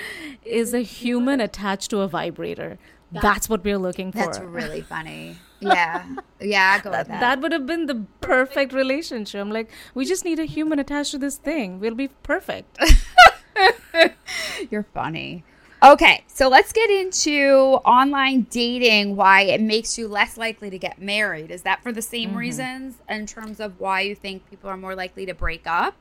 [0.43, 2.77] is a human attached to a vibrator.
[3.11, 4.17] That's what we're looking for.
[4.19, 5.37] That's really funny.
[5.61, 6.03] Yeah.
[6.41, 7.21] Yeah, I go with that.
[7.21, 9.39] That would have been the perfect relationship.
[9.39, 11.79] I'm like, we just need a human attached to this thing.
[11.79, 12.77] We'll be perfect.
[14.71, 15.43] You're funny.
[15.85, 20.99] Okay, so let's get into online dating, why it makes you less likely to get
[20.99, 21.51] married.
[21.51, 22.37] Is that for the same Mm-hmm.
[22.37, 25.95] reasons in terms of why you think people are more likely to break up?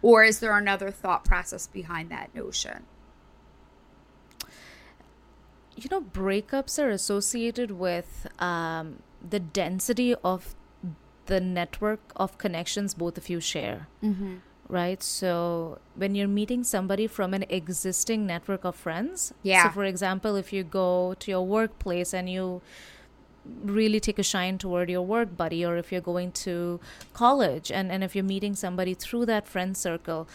[0.00, 2.84] Or is there another thought process behind that notion?
[5.76, 10.54] you know, breakups are associated with um, the density of
[11.26, 13.86] the network of connections both of you share.
[14.02, 14.36] Mm-hmm.
[14.68, 15.02] Right?
[15.02, 19.64] So when you're meeting somebody from an existing network of friends, Yeah.
[19.64, 22.62] So, for example, if you go to your workplace and you
[23.62, 26.80] really take a shine toward your work buddy, or if you're going to
[27.14, 30.28] college and, and if you're meeting somebody through that friend circle,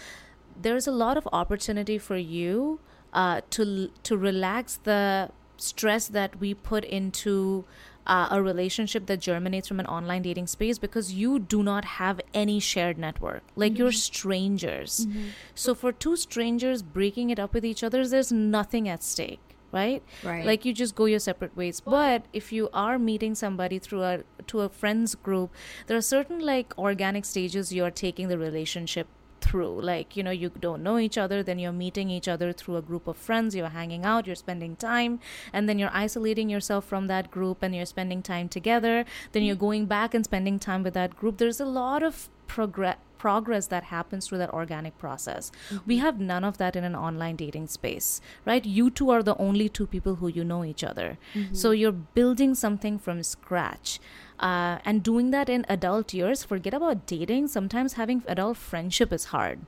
[0.62, 2.80] there's a lot of opportunity for you
[3.14, 7.66] uh, to to relax the stress that we put into
[8.12, 12.20] uh, a relationship that germinates from an online dating space because you do not have
[12.34, 13.42] any shared network.
[13.56, 15.08] Like you're strangers.
[15.56, 19.40] So for two strangers breaking it up with each other there's nothing at stake
[19.74, 20.04] right?
[20.22, 20.46] Right.
[20.46, 21.80] like you just go your separate ways.
[21.80, 25.54] But if you are meeting somebody through a to a friends group
[25.88, 29.08] there are certain like organic stages you are taking the relationship
[29.42, 29.82] through.
[29.82, 32.82] Like you know you don't know each other then you're meeting each other through a
[32.82, 35.20] group of friends you're hanging out you're spending time
[35.52, 39.56] and then you're isolating yourself from that group and you're spending time together then you're
[39.56, 39.60] mm.
[39.68, 41.38] going back and spending time with that group.
[41.38, 45.52] There's a lot of progress progress that happens through that organic process.
[45.52, 45.90] Mm-hmm.
[45.90, 48.66] We have none of that in an online dating space, right?
[48.66, 51.20] You two are the only two people who you know each other.
[51.36, 51.54] Mm-hmm.
[51.54, 54.00] So you're building something from scratch.
[54.40, 57.48] Uh, and doing that in adult years, forget about dating.
[57.48, 59.60] Sometimes having adult friendship is hard,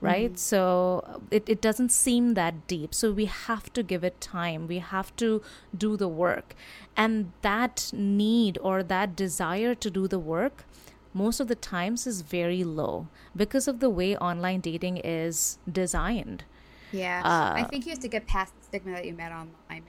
[0.00, 0.34] right?
[0.34, 0.50] Mm-hmm.
[0.52, 2.94] So it, it doesn't seem that deep.
[2.94, 4.68] So we have to give it time.
[4.68, 5.42] We have to
[5.76, 6.54] do the work.
[6.96, 10.64] And that need or that desire to do the work
[11.12, 16.44] most of the times is very low because of the way online dating is designed.
[16.92, 17.22] Yeah.
[17.24, 19.82] Uh, I think you have to get past the stigma that you met online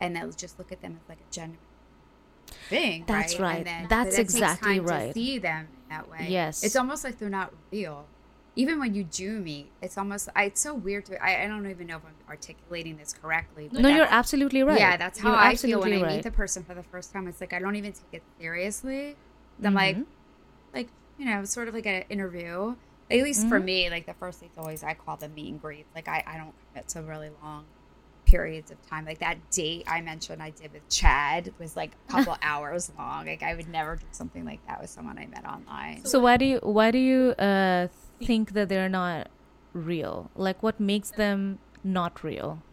[0.00, 1.58] and then just look at them as like a genuine
[2.68, 3.04] thing.
[3.06, 3.40] That's right.
[3.40, 3.56] right.
[3.58, 5.14] And then, That's exactly right.
[5.14, 6.26] See them that way.
[6.28, 6.62] Yes.
[6.64, 8.06] It's almost like they're not real.
[8.54, 11.68] Even when you do meet, it's almost I, it's so weird to I, I don't
[11.70, 13.68] even know if I'm articulating this correctly.
[13.72, 14.78] but No, you're absolutely right.
[14.78, 17.26] Yeah, that's how You're I feel when I meet the person for the first time.
[17.28, 19.16] It's like I don't even take it seriously.
[19.64, 19.76] I'm Mm-hmm.
[19.76, 19.96] like
[21.18, 22.76] you know, sort of like an interview.
[23.10, 23.64] At least for Mm-hmm.
[23.64, 26.36] me, like the first date's always I call them meet and greet Like I, I
[26.38, 27.66] don't commit to really long
[28.26, 29.04] periods of time.
[29.04, 33.26] Like that date I mentioned I did with Chad was like a couple hours long.
[33.26, 36.04] Like I would never do something like that with someone I met online.
[36.04, 37.88] So why do you why do you uh,
[38.24, 39.30] think that they're not
[39.72, 40.30] real?
[40.34, 42.64] Like what makes them not real?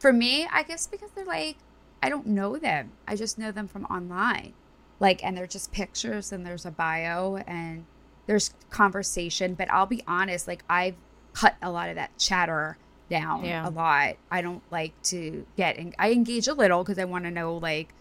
[0.00, 1.58] For me, I guess because they're like,
[2.02, 2.92] I don't know them.
[3.06, 4.54] I just know them from online.
[5.00, 7.86] Like, and they're just pictures and there's a bio and
[8.26, 9.54] there's conversation.
[9.54, 10.94] But I'll be honest, like, I've
[11.32, 12.76] cut a lot of that chatter
[13.08, 13.66] down Yeah.
[13.66, 14.16] a lot.
[14.30, 17.56] I don't like to get, en- I engage a little because I want to know,
[17.56, 17.92] like,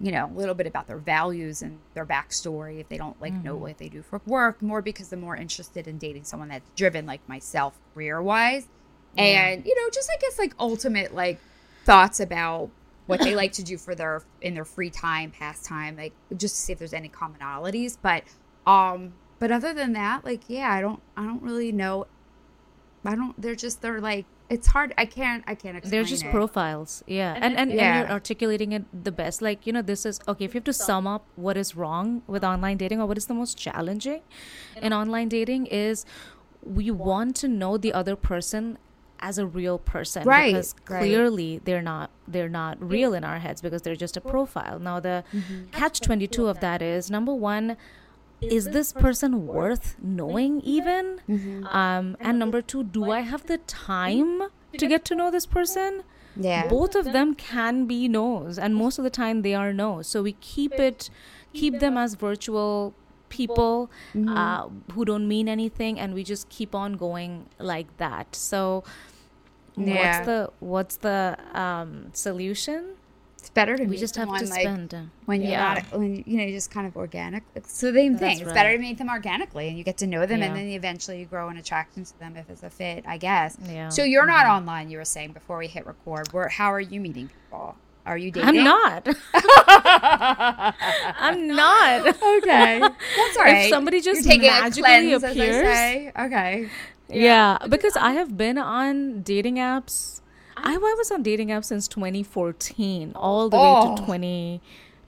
[0.00, 3.32] you know, a little bit about their values and their backstory if they don't like
[3.32, 3.62] know mm-hmm.
[3.62, 7.06] what they do for work, more because I'm more interested in dating someone that's driven
[7.06, 8.66] like myself career wise.
[9.16, 11.38] And, you know, just I guess like ultimate like
[11.84, 12.70] thoughts about
[13.06, 16.60] what they like to do for their in their free time, pastime, like just to
[16.62, 17.96] see if there's any commonalities.
[18.00, 18.24] But
[18.66, 22.06] um but other than that, like yeah, I don't I don't really know
[23.04, 26.24] I don't they're just they're like it's hard I can't I can't explain They're just
[26.24, 26.30] it.
[26.30, 27.02] profiles.
[27.06, 27.34] Yeah.
[27.34, 27.82] And and, Yeah.
[27.82, 29.40] and you're articulating it the best.
[29.42, 32.22] Like, you know, this is okay, if you have to sum up what is wrong
[32.26, 34.20] with online dating or what is the most challenging
[34.80, 36.04] in online dating is
[36.62, 38.78] we want to know the other person
[39.20, 41.00] as a real person Right, because right.
[41.00, 44.78] clearly they're not they're not real in our heads because they're just a profile.
[44.78, 45.24] Now the
[45.72, 46.82] catch 22 of that.
[46.82, 47.76] is number 1
[48.40, 51.20] is this person worth knowing even?
[51.70, 54.42] Um, and number two do i have the time
[54.76, 56.02] to get to know this person?
[56.36, 56.66] Yeah.
[56.66, 60.08] both of them can be no's and most of the time they are no's.
[60.08, 61.08] So we keep it
[61.52, 62.92] keep them as virtual
[63.40, 63.90] people
[64.28, 68.26] uh, who don't mean anything and we just keep on going like that.
[68.36, 68.84] So
[69.76, 69.94] Yeah.
[69.96, 70.40] what's the
[70.72, 72.80] what's the um, solution?
[73.38, 74.90] It's better to we meet just have to like, spend.
[75.26, 75.74] when you're yeah.
[75.74, 77.42] not when you know just kind of organic.
[77.54, 78.38] It's the same thing.
[78.38, 80.46] That's it's better to meet them organically and you get to know them Yeah.
[80.46, 83.58] and then eventually you grow an attraction to them if it's a fit i guess.
[83.68, 83.90] Yeah.
[83.96, 86.32] so you're not online you were saying before we hit record.
[86.32, 89.08] Where how are you meeting people are you dating i'm not
[91.18, 96.12] i'm not okay that's all If somebody just magically a cleanse, appears- as I say.
[96.26, 96.68] okay
[97.08, 100.22] Yeah, because I have been on dating apps.
[100.56, 104.60] I, I was on dating apps since 2014, all the way Oh, to 20.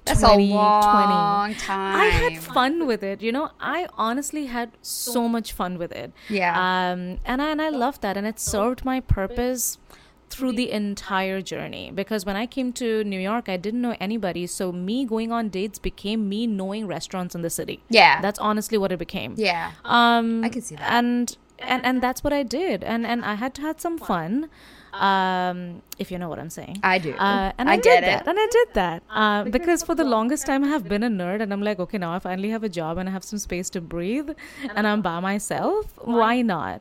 [0.04, 0.52] that's a 2020.
[0.54, 3.22] long time I had fun with it.
[3.22, 6.12] You know, I honestly had so much fun with it.
[6.28, 6.52] Yeah.
[6.52, 9.78] Um, and I, and I loved that, and it served my purpose
[10.28, 11.90] through the entire journey.
[11.94, 15.48] Because when I came to New York, I didn't know anybody, so me going on
[15.48, 17.80] dates became me knowing restaurants in the city.
[17.88, 18.20] Yeah.
[18.20, 19.34] that's honestly what it became.
[19.36, 20.92] yeah Um, I can see that.
[20.92, 24.50] And and and that's what I did, and and I had to had some fun.
[24.92, 26.80] Um, if you know what I'm saying.
[26.82, 27.12] I do.
[27.12, 28.06] Uh, and I I, get did it.
[28.06, 31.08] that, and I did that uh, because for the longest time I have been a
[31.08, 33.38] nerd, and I'm like, okay, now I finally have a job and I have some
[33.38, 34.30] space to breathe,
[34.74, 35.86] and I'm by myself.
[36.02, 36.80] Why not?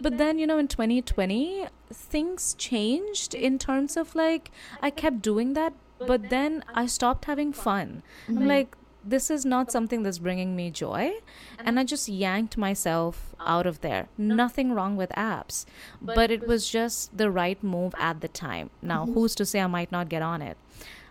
[0.00, 4.50] But then, you know, in 2020, things changed in terms of like
[4.82, 8.02] I kept doing that, but then I stopped having fun.
[8.28, 8.76] I'm like,
[9.06, 11.12] this is not something that's bringing me joy.
[11.58, 14.08] And I just yanked myself out of there.
[14.16, 15.66] Nothing wrong with apps,
[16.00, 18.70] but it was just the right move at the time.
[18.82, 20.56] Now, who's to say I might not get on it?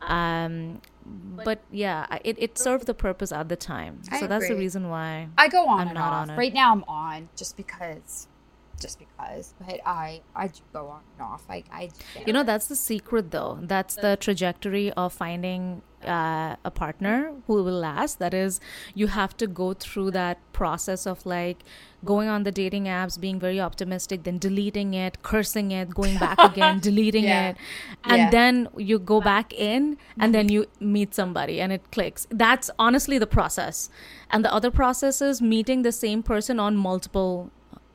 [0.01, 4.01] Um, but yeah, it, it served the purpose at the time.
[4.19, 5.29] So that's the reason why.
[5.37, 6.21] I go on I'm and not off.
[6.23, 6.37] on it.
[6.37, 8.27] Right now, I'm on just because,
[8.83, 9.53] just because.
[9.59, 11.43] But I, I do go on and off.
[11.49, 11.89] like I.
[12.27, 13.57] You know, that's the secret though.
[13.61, 18.19] That's the trajectory of finding uh, a partner who will last.
[18.19, 18.59] That is,
[18.93, 21.63] you have to go through that process of like
[22.05, 26.37] going on the dating apps, being very optimistic, then deleting it, cursing it, going back
[26.39, 27.49] again, deleting Yeah.
[27.51, 27.57] it,
[28.03, 28.29] and Yeah.
[28.29, 32.27] then you go back in, and then you meet somebody, and it clicks.
[32.29, 33.89] That's honestly the process.
[34.29, 37.51] And the other process is meeting the same person on multiple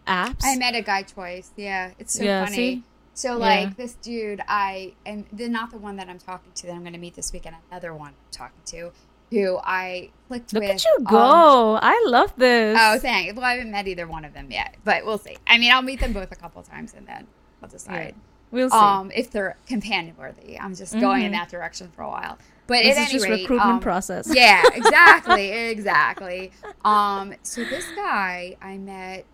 [0.09, 0.41] apps.
[0.43, 1.51] I met a guy twice.
[1.57, 2.57] Yeah, it's so Yeah, funny.
[2.57, 2.83] see?
[3.15, 3.37] So Yeah.
[3.37, 6.81] like this dude, I and they're not the one that I'm talking to that I'm
[6.83, 7.57] going to meet this weekend.
[7.71, 8.93] Another one I'm talking to,
[9.31, 10.63] who I clicked with.
[10.63, 11.79] Look at you um, go!
[11.83, 12.79] I love this.
[12.81, 13.35] oh, thanks.
[13.35, 15.37] Well, I haven't met either one of them yet, but we'll see.
[15.47, 17.27] I mean, I'll meet them both a couple times and then
[17.63, 18.15] I'll decide.
[18.53, 18.77] we'll see.
[18.77, 22.39] Um, if they're companion worthy, I'm just going in that direction for a while.
[22.69, 24.31] But This at is any just rate, recruitment um, process.
[24.33, 26.53] Yeah, exactly, exactly.
[26.85, 29.25] Um, so this guy I met,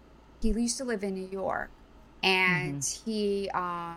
[0.53, 1.70] he used to live in New York,
[2.22, 2.80] and Mm-hmm.
[2.80, 3.97] he uh,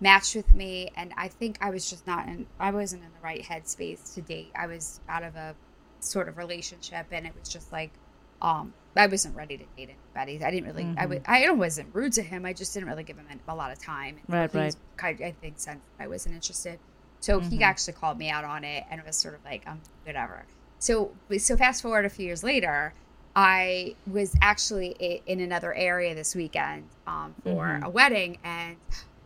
[0.00, 2.48] matched with me, and I think I was just not in.
[2.58, 4.52] I wasn't in the right headspace to date.
[4.56, 5.56] I was out of a
[6.00, 7.98] sort of relationship, and it was just like,
[8.40, 10.44] um, I wasn't ready to date anybody.
[10.44, 10.92] I didn't really.
[10.96, 11.08] I Mm-hmm.
[11.08, 11.22] would.
[11.26, 12.44] I wasn't rude to him.
[12.46, 14.18] I just didn't really give him a lot of time.
[14.18, 14.76] And Right, right.
[14.96, 16.80] Kind I think sensed I wasn't interested.
[17.20, 17.50] So Mm-hmm.
[17.50, 20.46] he actually called me out on it, and it was sort of like, um, whatever.
[20.80, 22.94] So, so fast forward a few years later,
[23.34, 27.84] I was actually in another area this weekend um, for Mm-hmm.
[27.84, 28.76] a wedding, and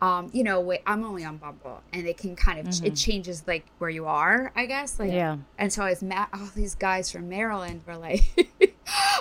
[0.01, 3.43] um, you know, wait, I'm only on Bumble, and it can kind of it changes
[3.47, 4.99] like where you are, I guess.
[4.99, 5.17] Like, Mm-hmm.
[5.17, 5.37] Yeah.
[5.57, 6.27] And so I was mad.
[6.33, 8.23] All these guys from Maryland were like,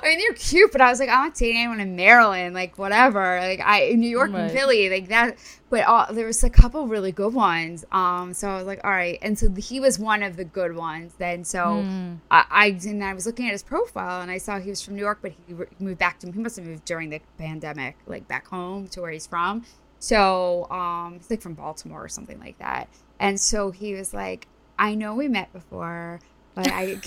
[0.02, 2.78] I mean, they're cute, but I was like, I'm not dating anyone in Maryland, like
[2.78, 3.38] whatever.
[3.40, 5.36] Like I in New York and Philly, like that.
[5.68, 7.84] But all, there was a couple really good ones.
[7.90, 9.18] Um, so I was like, all right.
[9.22, 11.14] And so he was one of the good ones.
[11.18, 11.84] Then so
[12.30, 14.94] I, I and I was looking at his profile and I saw he was from
[14.94, 17.96] New York, but he re- moved back to he must have moved during the pandemic,
[18.06, 19.64] like back home to where he's from.
[19.98, 22.88] So um, he's like from Baltimore or something like that.
[23.18, 24.46] And so he was like,
[24.78, 26.20] I know we met before,
[26.56, 26.98] but I.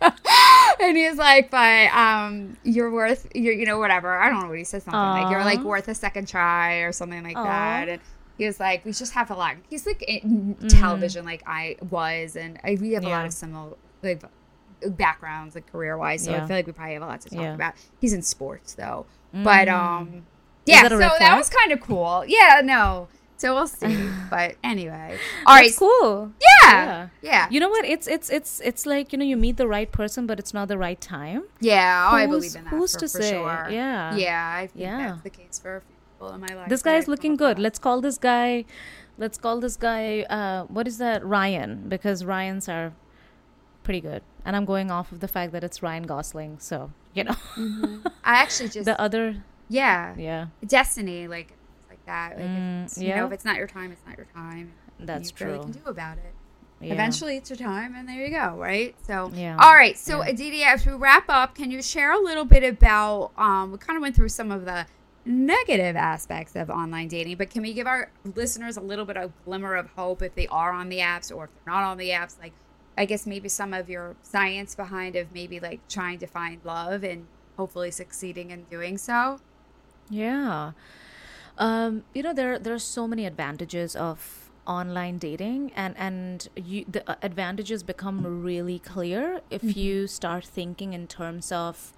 [0.80, 4.16] and he's like, but um, you're worth, you're, you know, whatever.
[4.18, 6.92] I don't know what he said, something like you're like worth a second try or
[6.92, 7.44] something like Aw.
[7.44, 7.88] that.
[7.88, 8.00] And
[8.36, 9.56] he was like, we just have a lot.
[9.68, 10.68] He's like in Mm-hmm.
[10.68, 14.22] television, like I was, and I, we have a lot of similar like
[14.86, 16.24] backgrounds, like career wise.
[16.24, 17.52] So I feel like we probably have a lot to talk Yeah.
[17.52, 17.54] Mm.
[17.56, 17.74] about.
[18.00, 20.24] He's in sports though, but um,
[20.66, 20.82] yeah.
[20.82, 22.24] that So that was kind of cool.
[22.26, 23.08] Yeah, no.
[23.38, 24.10] So we'll see.
[24.30, 25.16] but anyway,
[25.46, 25.66] all right.
[25.66, 26.32] That's cool.
[26.64, 27.84] Yeah, yeah, You know what?
[27.86, 30.68] It's it's it's it's like you know you meet the right person, but it's not
[30.68, 31.44] the right time.
[31.60, 32.08] yeah.
[32.12, 32.70] Oh, I Who's- believe in that.
[32.70, 33.30] who's for, to for say?
[33.30, 33.68] Sure.
[33.70, 34.14] Yeah.
[34.16, 34.54] yeah.
[34.62, 34.98] I think Yeah.
[35.08, 36.68] that's the case for a few people in my life.
[36.68, 37.52] This that guy is looking good.
[37.52, 37.62] across.
[37.62, 38.64] Let's call this guy.
[39.18, 40.22] Let's call this guy.
[40.28, 41.24] Uh, what is that?
[41.24, 42.92] Ryan, because Ryans are
[43.84, 46.58] pretty good, and I'm going off of the fact that it's Ryan Gosling.
[46.58, 47.36] So you know,
[48.24, 49.42] I actually just the other.
[49.68, 51.54] yeah, Yeah, destiny like
[52.08, 52.36] that.
[52.36, 53.16] Like Mm, if it's, you yeah.
[53.20, 54.72] know, if it's not your time, it's not your time.
[54.98, 55.72] That's you really true.
[55.72, 56.34] can do about it.
[56.80, 56.92] yeah.
[56.94, 58.94] Eventually, it's your time, and there you go, right?
[59.06, 59.56] So, Yeah.
[59.60, 59.96] all right.
[59.96, 60.30] So, Yeah.
[60.30, 63.30] Aditi, as we wrap up, can you share a little bit about?
[63.38, 64.86] Um, we kind of went through some of the
[65.24, 69.32] negative aspects of online dating, but can we give our listeners a little bit of
[69.44, 72.10] glimmer of hope if they are on the apps or if they're not on the
[72.10, 72.40] apps?
[72.40, 72.52] Like,
[72.96, 77.04] I guess maybe some of your science behind of maybe like trying to find love
[77.04, 79.38] and hopefully succeeding in doing so.
[80.10, 80.72] Yeah.
[81.58, 86.84] Um, you know, there there are so many advantages of online dating and and you
[86.86, 91.92] the uh, advantages become really clear if you start thinking in terms of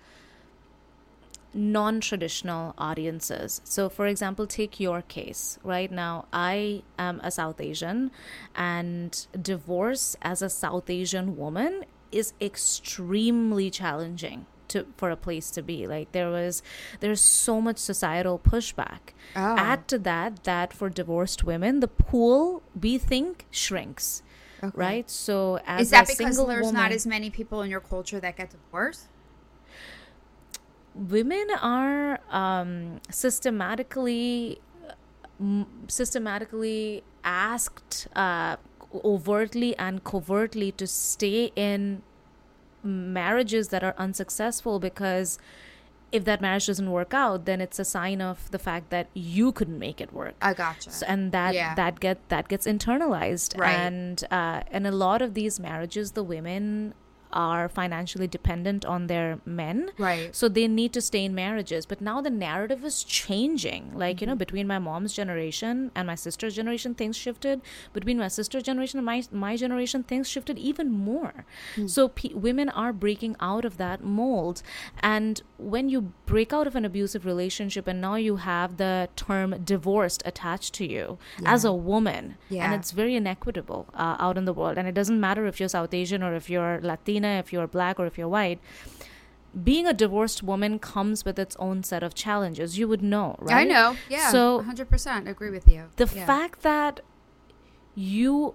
[1.53, 3.61] non-traditional audiences.
[3.65, 5.91] So for example take your case right?
[5.91, 8.13] Now i am a south asian
[8.55, 15.63] and divorce as a south asian woman is extremely challenging to for a place to
[15.63, 16.63] be like there was
[17.01, 19.55] there's so much societal pushback Oh.
[19.59, 24.23] add to that that for divorced women the pool we think shrinks
[24.75, 27.71] right so as Is that a because single there's woman, not as many people in
[27.71, 29.07] your culture that get divorced?
[30.95, 34.61] women are um, systematically
[35.89, 38.57] systematically asked uh,
[39.05, 42.03] overtly and covertly to stay in
[42.83, 45.39] marriages that are unsuccessful because
[46.13, 49.53] if that marriage doesn't work out then it's a sign of the fact that you
[49.53, 50.91] couldn't make it work I gotcha.
[50.91, 51.75] so, and that Yeah.
[51.77, 53.75] that get that gets internalized Right.
[53.75, 56.95] and uh, and a lot of these marriages the women
[57.33, 59.91] are financially dependent on their men.
[59.99, 60.35] Right.
[60.35, 61.87] So they need to stay in marriages.
[61.87, 63.93] But now the narrative is changing.
[63.95, 64.39] Like, you know, Mm-hmm.
[64.39, 67.61] between my mom's generation and my sister's generation, things shifted.
[67.93, 71.45] Between my sister's generation and my, my generation, things shifted even more.
[71.75, 71.87] Hmm.
[71.87, 74.63] So pe- women are breaking out of that mold.
[75.03, 79.63] And when you break out of an abusive relationship and now you have the term
[79.65, 82.65] divorced attached to you as a woman, yeah.
[82.65, 84.79] and it's very inequitable uh, out in the world.
[84.79, 86.81] And it doesn't matter if you're South Asian or if you're
[87.21, 88.61] Latina, if you're black or if you're white.
[89.65, 92.79] Being a divorced woman comes with its own set of challenges.
[92.79, 93.63] You would know, right?
[93.63, 93.97] I know.
[94.09, 94.31] Yeah.
[94.31, 95.85] So 100% agree with you.
[95.97, 96.25] the Yeah.
[96.27, 97.01] fact that
[97.97, 98.55] you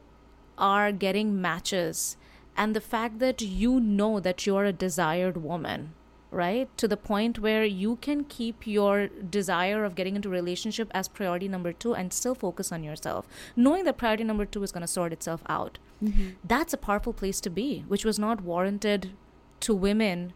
[0.58, 2.16] are getting matches
[2.56, 5.94] and the fact that you know that you're a desired woman
[6.36, 6.78] right?
[6.78, 11.48] To the point where you can keep your desire of getting into relationship as priority
[11.48, 13.26] number 2 and still focus on yourself
[13.56, 15.80] knowing that priority number 2 is going to sort itself out.
[16.04, 16.32] Mm-hmm.
[16.44, 19.12] That's a powerful place to be which was not warranted
[19.62, 20.34] to women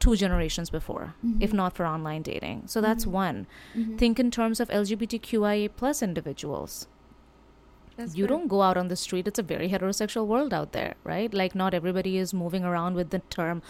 [0.00, 1.42] two generations before mm-hmm.
[1.42, 2.62] if not for online dating.
[2.66, 3.12] So that's mm-hmm.
[3.12, 3.46] one.
[3.98, 6.88] Think in terms of lgbtqia plus individuals.
[7.96, 8.28] That's you fair.
[8.28, 11.34] don't go out on the street it's a very heterosexual world out there right?
[11.34, 13.60] Like not everybody is moving around with the term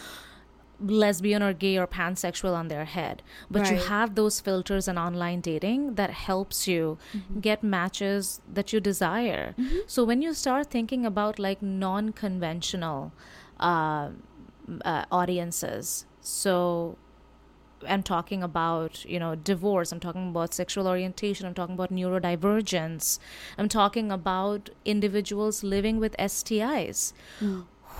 [0.81, 5.41] lesbian or gay or pansexual on their head but you have those filters in online
[5.41, 7.41] dating that helps you Mm-hmm.
[7.41, 9.55] get matches that you desire
[9.87, 13.13] so when you start thinking about like non-conventional
[13.61, 14.09] uh,
[14.85, 16.97] uh, audiences so
[17.87, 19.93] I'm talking about, you know, divorce.
[19.93, 21.47] I'm talking about sexual orientation.
[21.47, 23.21] I'm talking about neurodivergence.
[23.57, 27.13] I'm talking about individuals living with STIs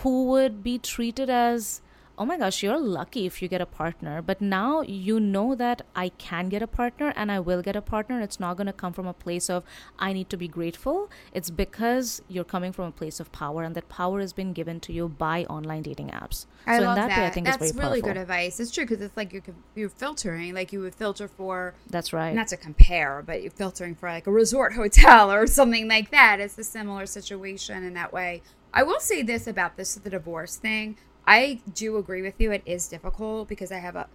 [0.01, 1.81] who would be treated as,
[2.19, 4.21] oh my gosh, you're lucky if you get a partner.
[4.21, 7.81] But now you know that I can get a partner and I will get a
[7.81, 8.21] partner.
[8.21, 9.63] It's not going to come from a place of,
[9.99, 11.11] I need to be grateful.
[11.33, 14.81] It's because you're coming from a place of power and that power has been given
[14.81, 16.47] to you by online dating apps.
[16.67, 17.19] I so love in that, that.
[17.19, 18.15] way, I think That's it's very really powerful.
[18.15, 18.61] good advice.
[18.61, 19.43] It's true because it's like you're
[19.77, 22.35] you're filtering, like you would filter for That's right.
[22.35, 26.41] not to compare, but you're filtering for like a resort hotel or something like that.
[26.41, 28.43] It's a similar situation in that way.
[28.73, 30.97] I will say this about this the divorce thing.
[31.29, 32.51] I do agree with you.
[32.53, 34.09] It is difficult because I have a,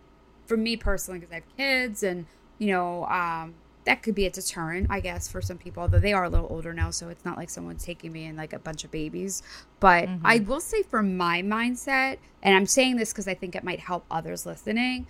[0.46, 2.26] for me personally, because I have kids and
[2.58, 3.56] you know, um,
[3.86, 5.82] that could be a deterrent, I guess, for some people.
[5.82, 8.38] Although they are a little older now, so it's not like someone's taking me in
[8.38, 9.44] like a bunch of babies.
[9.80, 10.26] But mm-hmm.
[10.26, 13.82] I will say, for my mindset, and I'm saying this because I think it might
[13.82, 15.08] help others listening.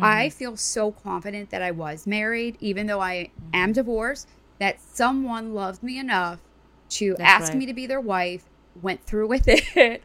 [0.00, 0.36] I mm-hmm.
[0.36, 3.50] feel so confident that I was married, even though I mm-hmm.
[3.52, 4.28] am divorced,
[4.58, 6.40] that someone loved me enough
[6.90, 7.58] to That's ask right.
[7.58, 8.44] me to be their wife,
[8.80, 10.02] went through with it.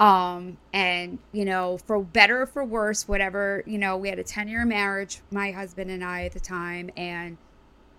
[0.00, 4.24] Um, and you know, for better or for worse, whatever, you know, we had a
[4.24, 7.36] 10 year marriage, my husband and I at the time, and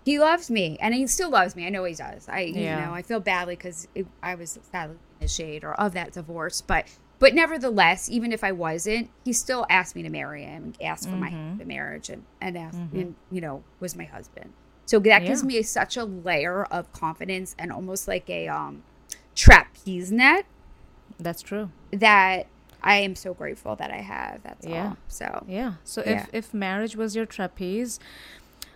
[0.06, 1.66] he loves me and he still loves me.
[1.66, 2.26] I know he does.
[2.28, 2.80] I, Yeah.
[2.80, 3.86] you know, I feel badly because
[4.22, 6.86] I was sadly initiated or of that divorce, but,
[7.18, 11.16] but nevertheless, even if I wasn't, he still asked me to marry him, asked for
[11.16, 11.58] my Mm-hmm.
[11.58, 14.54] the marriage and, and asked, and, you know, was my husband.
[14.86, 18.82] So that gives me such a layer of confidence and almost like a, um,
[19.34, 20.46] trapeze net
[21.20, 21.70] That's true.
[21.92, 22.46] that
[22.82, 24.42] I am so grateful that I have.
[24.42, 24.86] That's Yeah.
[24.88, 24.96] all.
[25.08, 25.74] So Yeah.
[25.84, 26.22] So Yeah.
[26.24, 28.00] if if marriage was your trapeze,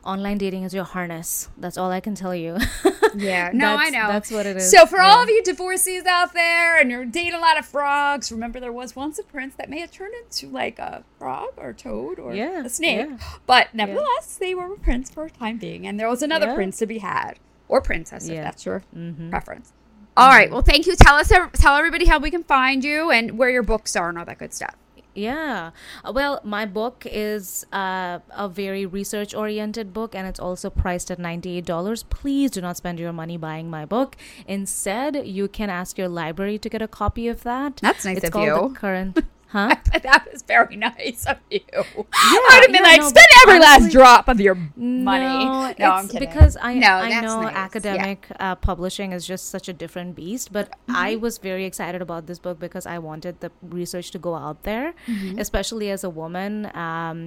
[0.04, 1.48] online dating is your harness.
[1.56, 2.58] That's all I can tell you.
[3.16, 4.70] yeah, no, I know that's what it is.
[4.70, 8.30] So for all of you divorcees out there, and you're dating a lot of frogs,
[8.30, 11.70] remember there was once a prince that may have turned into like a frog or
[11.70, 13.16] a toad or Yeah, a snake, yeah.
[13.46, 16.54] but nevertheless they were a prince for a time being, and there was another Yeah.
[16.56, 17.38] prince to be had
[17.68, 18.40] or princess if Yeah.
[18.40, 18.44] Mm-hmm.
[18.44, 18.82] that's your
[19.30, 19.72] preference.
[20.16, 20.50] All right.
[20.50, 20.94] Well, thank you.
[20.96, 24.18] Tell us, tell everybody how we can find you and where your books are and
[24.18, 24.76] all that good stuff.
[25.14, 25.70] Yeah.
[26.04, 31.10] Uh, Well, my book is uh, a very research oriented book and it's also priced
[31.10, 32.04] at $98.
[32.10, 34.16] Please do not spend your money buying my book.
[34.46, 37.76] Instead, you can ask your library to get a copy of that.
[37.76, 38.68] That's nice it's of called you.
[38.70, 39.18] The current.
[39.54, 39.74] Huh?
[39.92, 41.60] that was very nice of you.
[41.76, 45.44] I'd have been yeah, like, no, spend every last drop of your money.
[45.44, 46.28] No, No, I'm kidding.
[46.28, 47.52] because I No, I know nice.
[47.52, 47.64] Yeah.
[47.68, 50.52] academic uh, publishing is just such a different beast.
[50.52, 50.96] But Mm-hmm.
[50.96, 53.50] I was very excited about this book because I wanted the
[53.80, 55.38] research to go out there, Mm-hmm.
[55.44, 56.52] especially as a woman
[56.86, 57.18] um,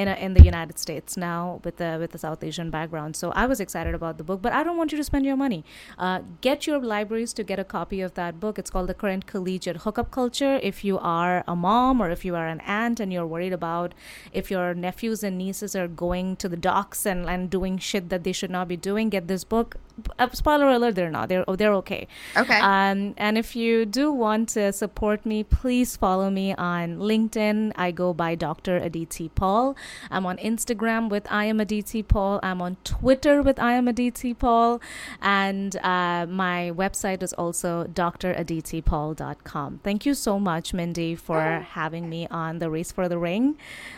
[0.00, 3.16] in a, in the United States now with the with the South Asian background.
[3.16, 5.36] So I was excited about the book, but I don't want you to spend your
[5.46, 5.60] money.
[5.98, 8.54] Uh, get your libraries to get a copy of that book.
[8.60, 10.54] It's called The Current Collegiate Hookup Culture.
[10.70, 13.94] If you are a mom or if you are an aunt and you're worried about
[14.32, 18.24] if your nephews and nieces are going to the docks and, and doing shit that
[18.24, 19.76] they should not be doing, get this book.
[20.18, 21.28] Uh, spoiler alert, they're not.
[21.28, 22.08] They're they're okay.
[22.36, 22.58] Okay.
[22.60, 27.72] Um, and if you do want to support me, please follow me on LinkedIn.
[27.76, 28.76] I go by Dr.
[28.76, 29.76] Aditi Paul.
[30.10, 32.40] I'm on Instagram with I am Aditi Paul.
[32.42, 34.80] I'm on Twitter with I am Aditi Paul,
[35.20, 39.80] and uh, my website is also draditipaul.com.
[39.82, 43.56] Thank you so much, Mindie, for having me on the Race for the Ring.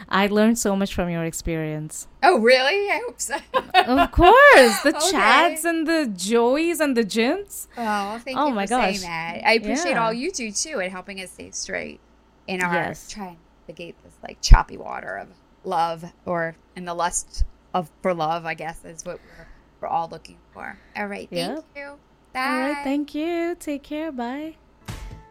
[0.08, 2.08] I learned so much from your experience.
[2.24, 2.90] Oh, really?
[2.90, 3.36] I hope so.
[3.74, 5.10] Of course, the Okay.
[5.10, 7.66] chats and the joys and the gyms.
[7.76, 9.00] Oh, well, thank Oh you my for saying gosh.
[9.02, 9.42] that.
[9.46, 10.04] I appreciate Yeah.
[10.06, 12.00] all you do too in helping us stay straight
[12.46, 13.08] in our Yes.
[13.08, 15.28] trying to navigate this like choppy water of
[15.64, 19.46] love or in the lust of for love, I guess is what we're
[19.80, 20.78] we're all looking for.
[20.96, 21.64] All right, thank Yep.
[21.76, 21.98] you.
[22.32, 22.40] Bye.
[22.40, 23.54] All right, thank you.
[23.54, 24.10] Take care.
[24.10, 24.56] Bye.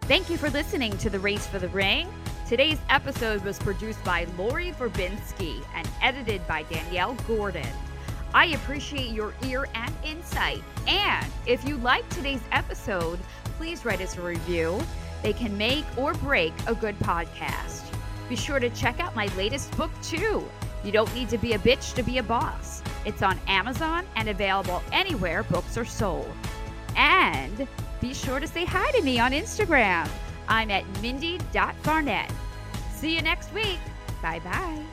[0.02, 2.08] Thank you for listening to The Race for the Ring.
[2.48, 7.66] Today's episode was produced by Laurie Verbinski and edited by Danielle Gordon.
[8.34, 10.62] I appreciate your ear and insight.
[10.86, 13.18] And if you like today's episode,
[13.58, 14.82] please write us a review.
[15.24, 17.84] They can make or break a good podcast.
[18.28, 20.44] Be sure to check out my latest book, too.
[20.84, 22.84] You don't need to be a bitch to be a boss.
[23.06, 26.32] It's on Amazon and available anywhere books are sold.
[26.98, 27.70] And
[28.02, 30.10] be sure to say hi to me on Instagram.
[30.48, 32.32] I'm at mindie.barnett.
[32.92, 33.80] See you next week.
[34.22, 34.84] Bye bye.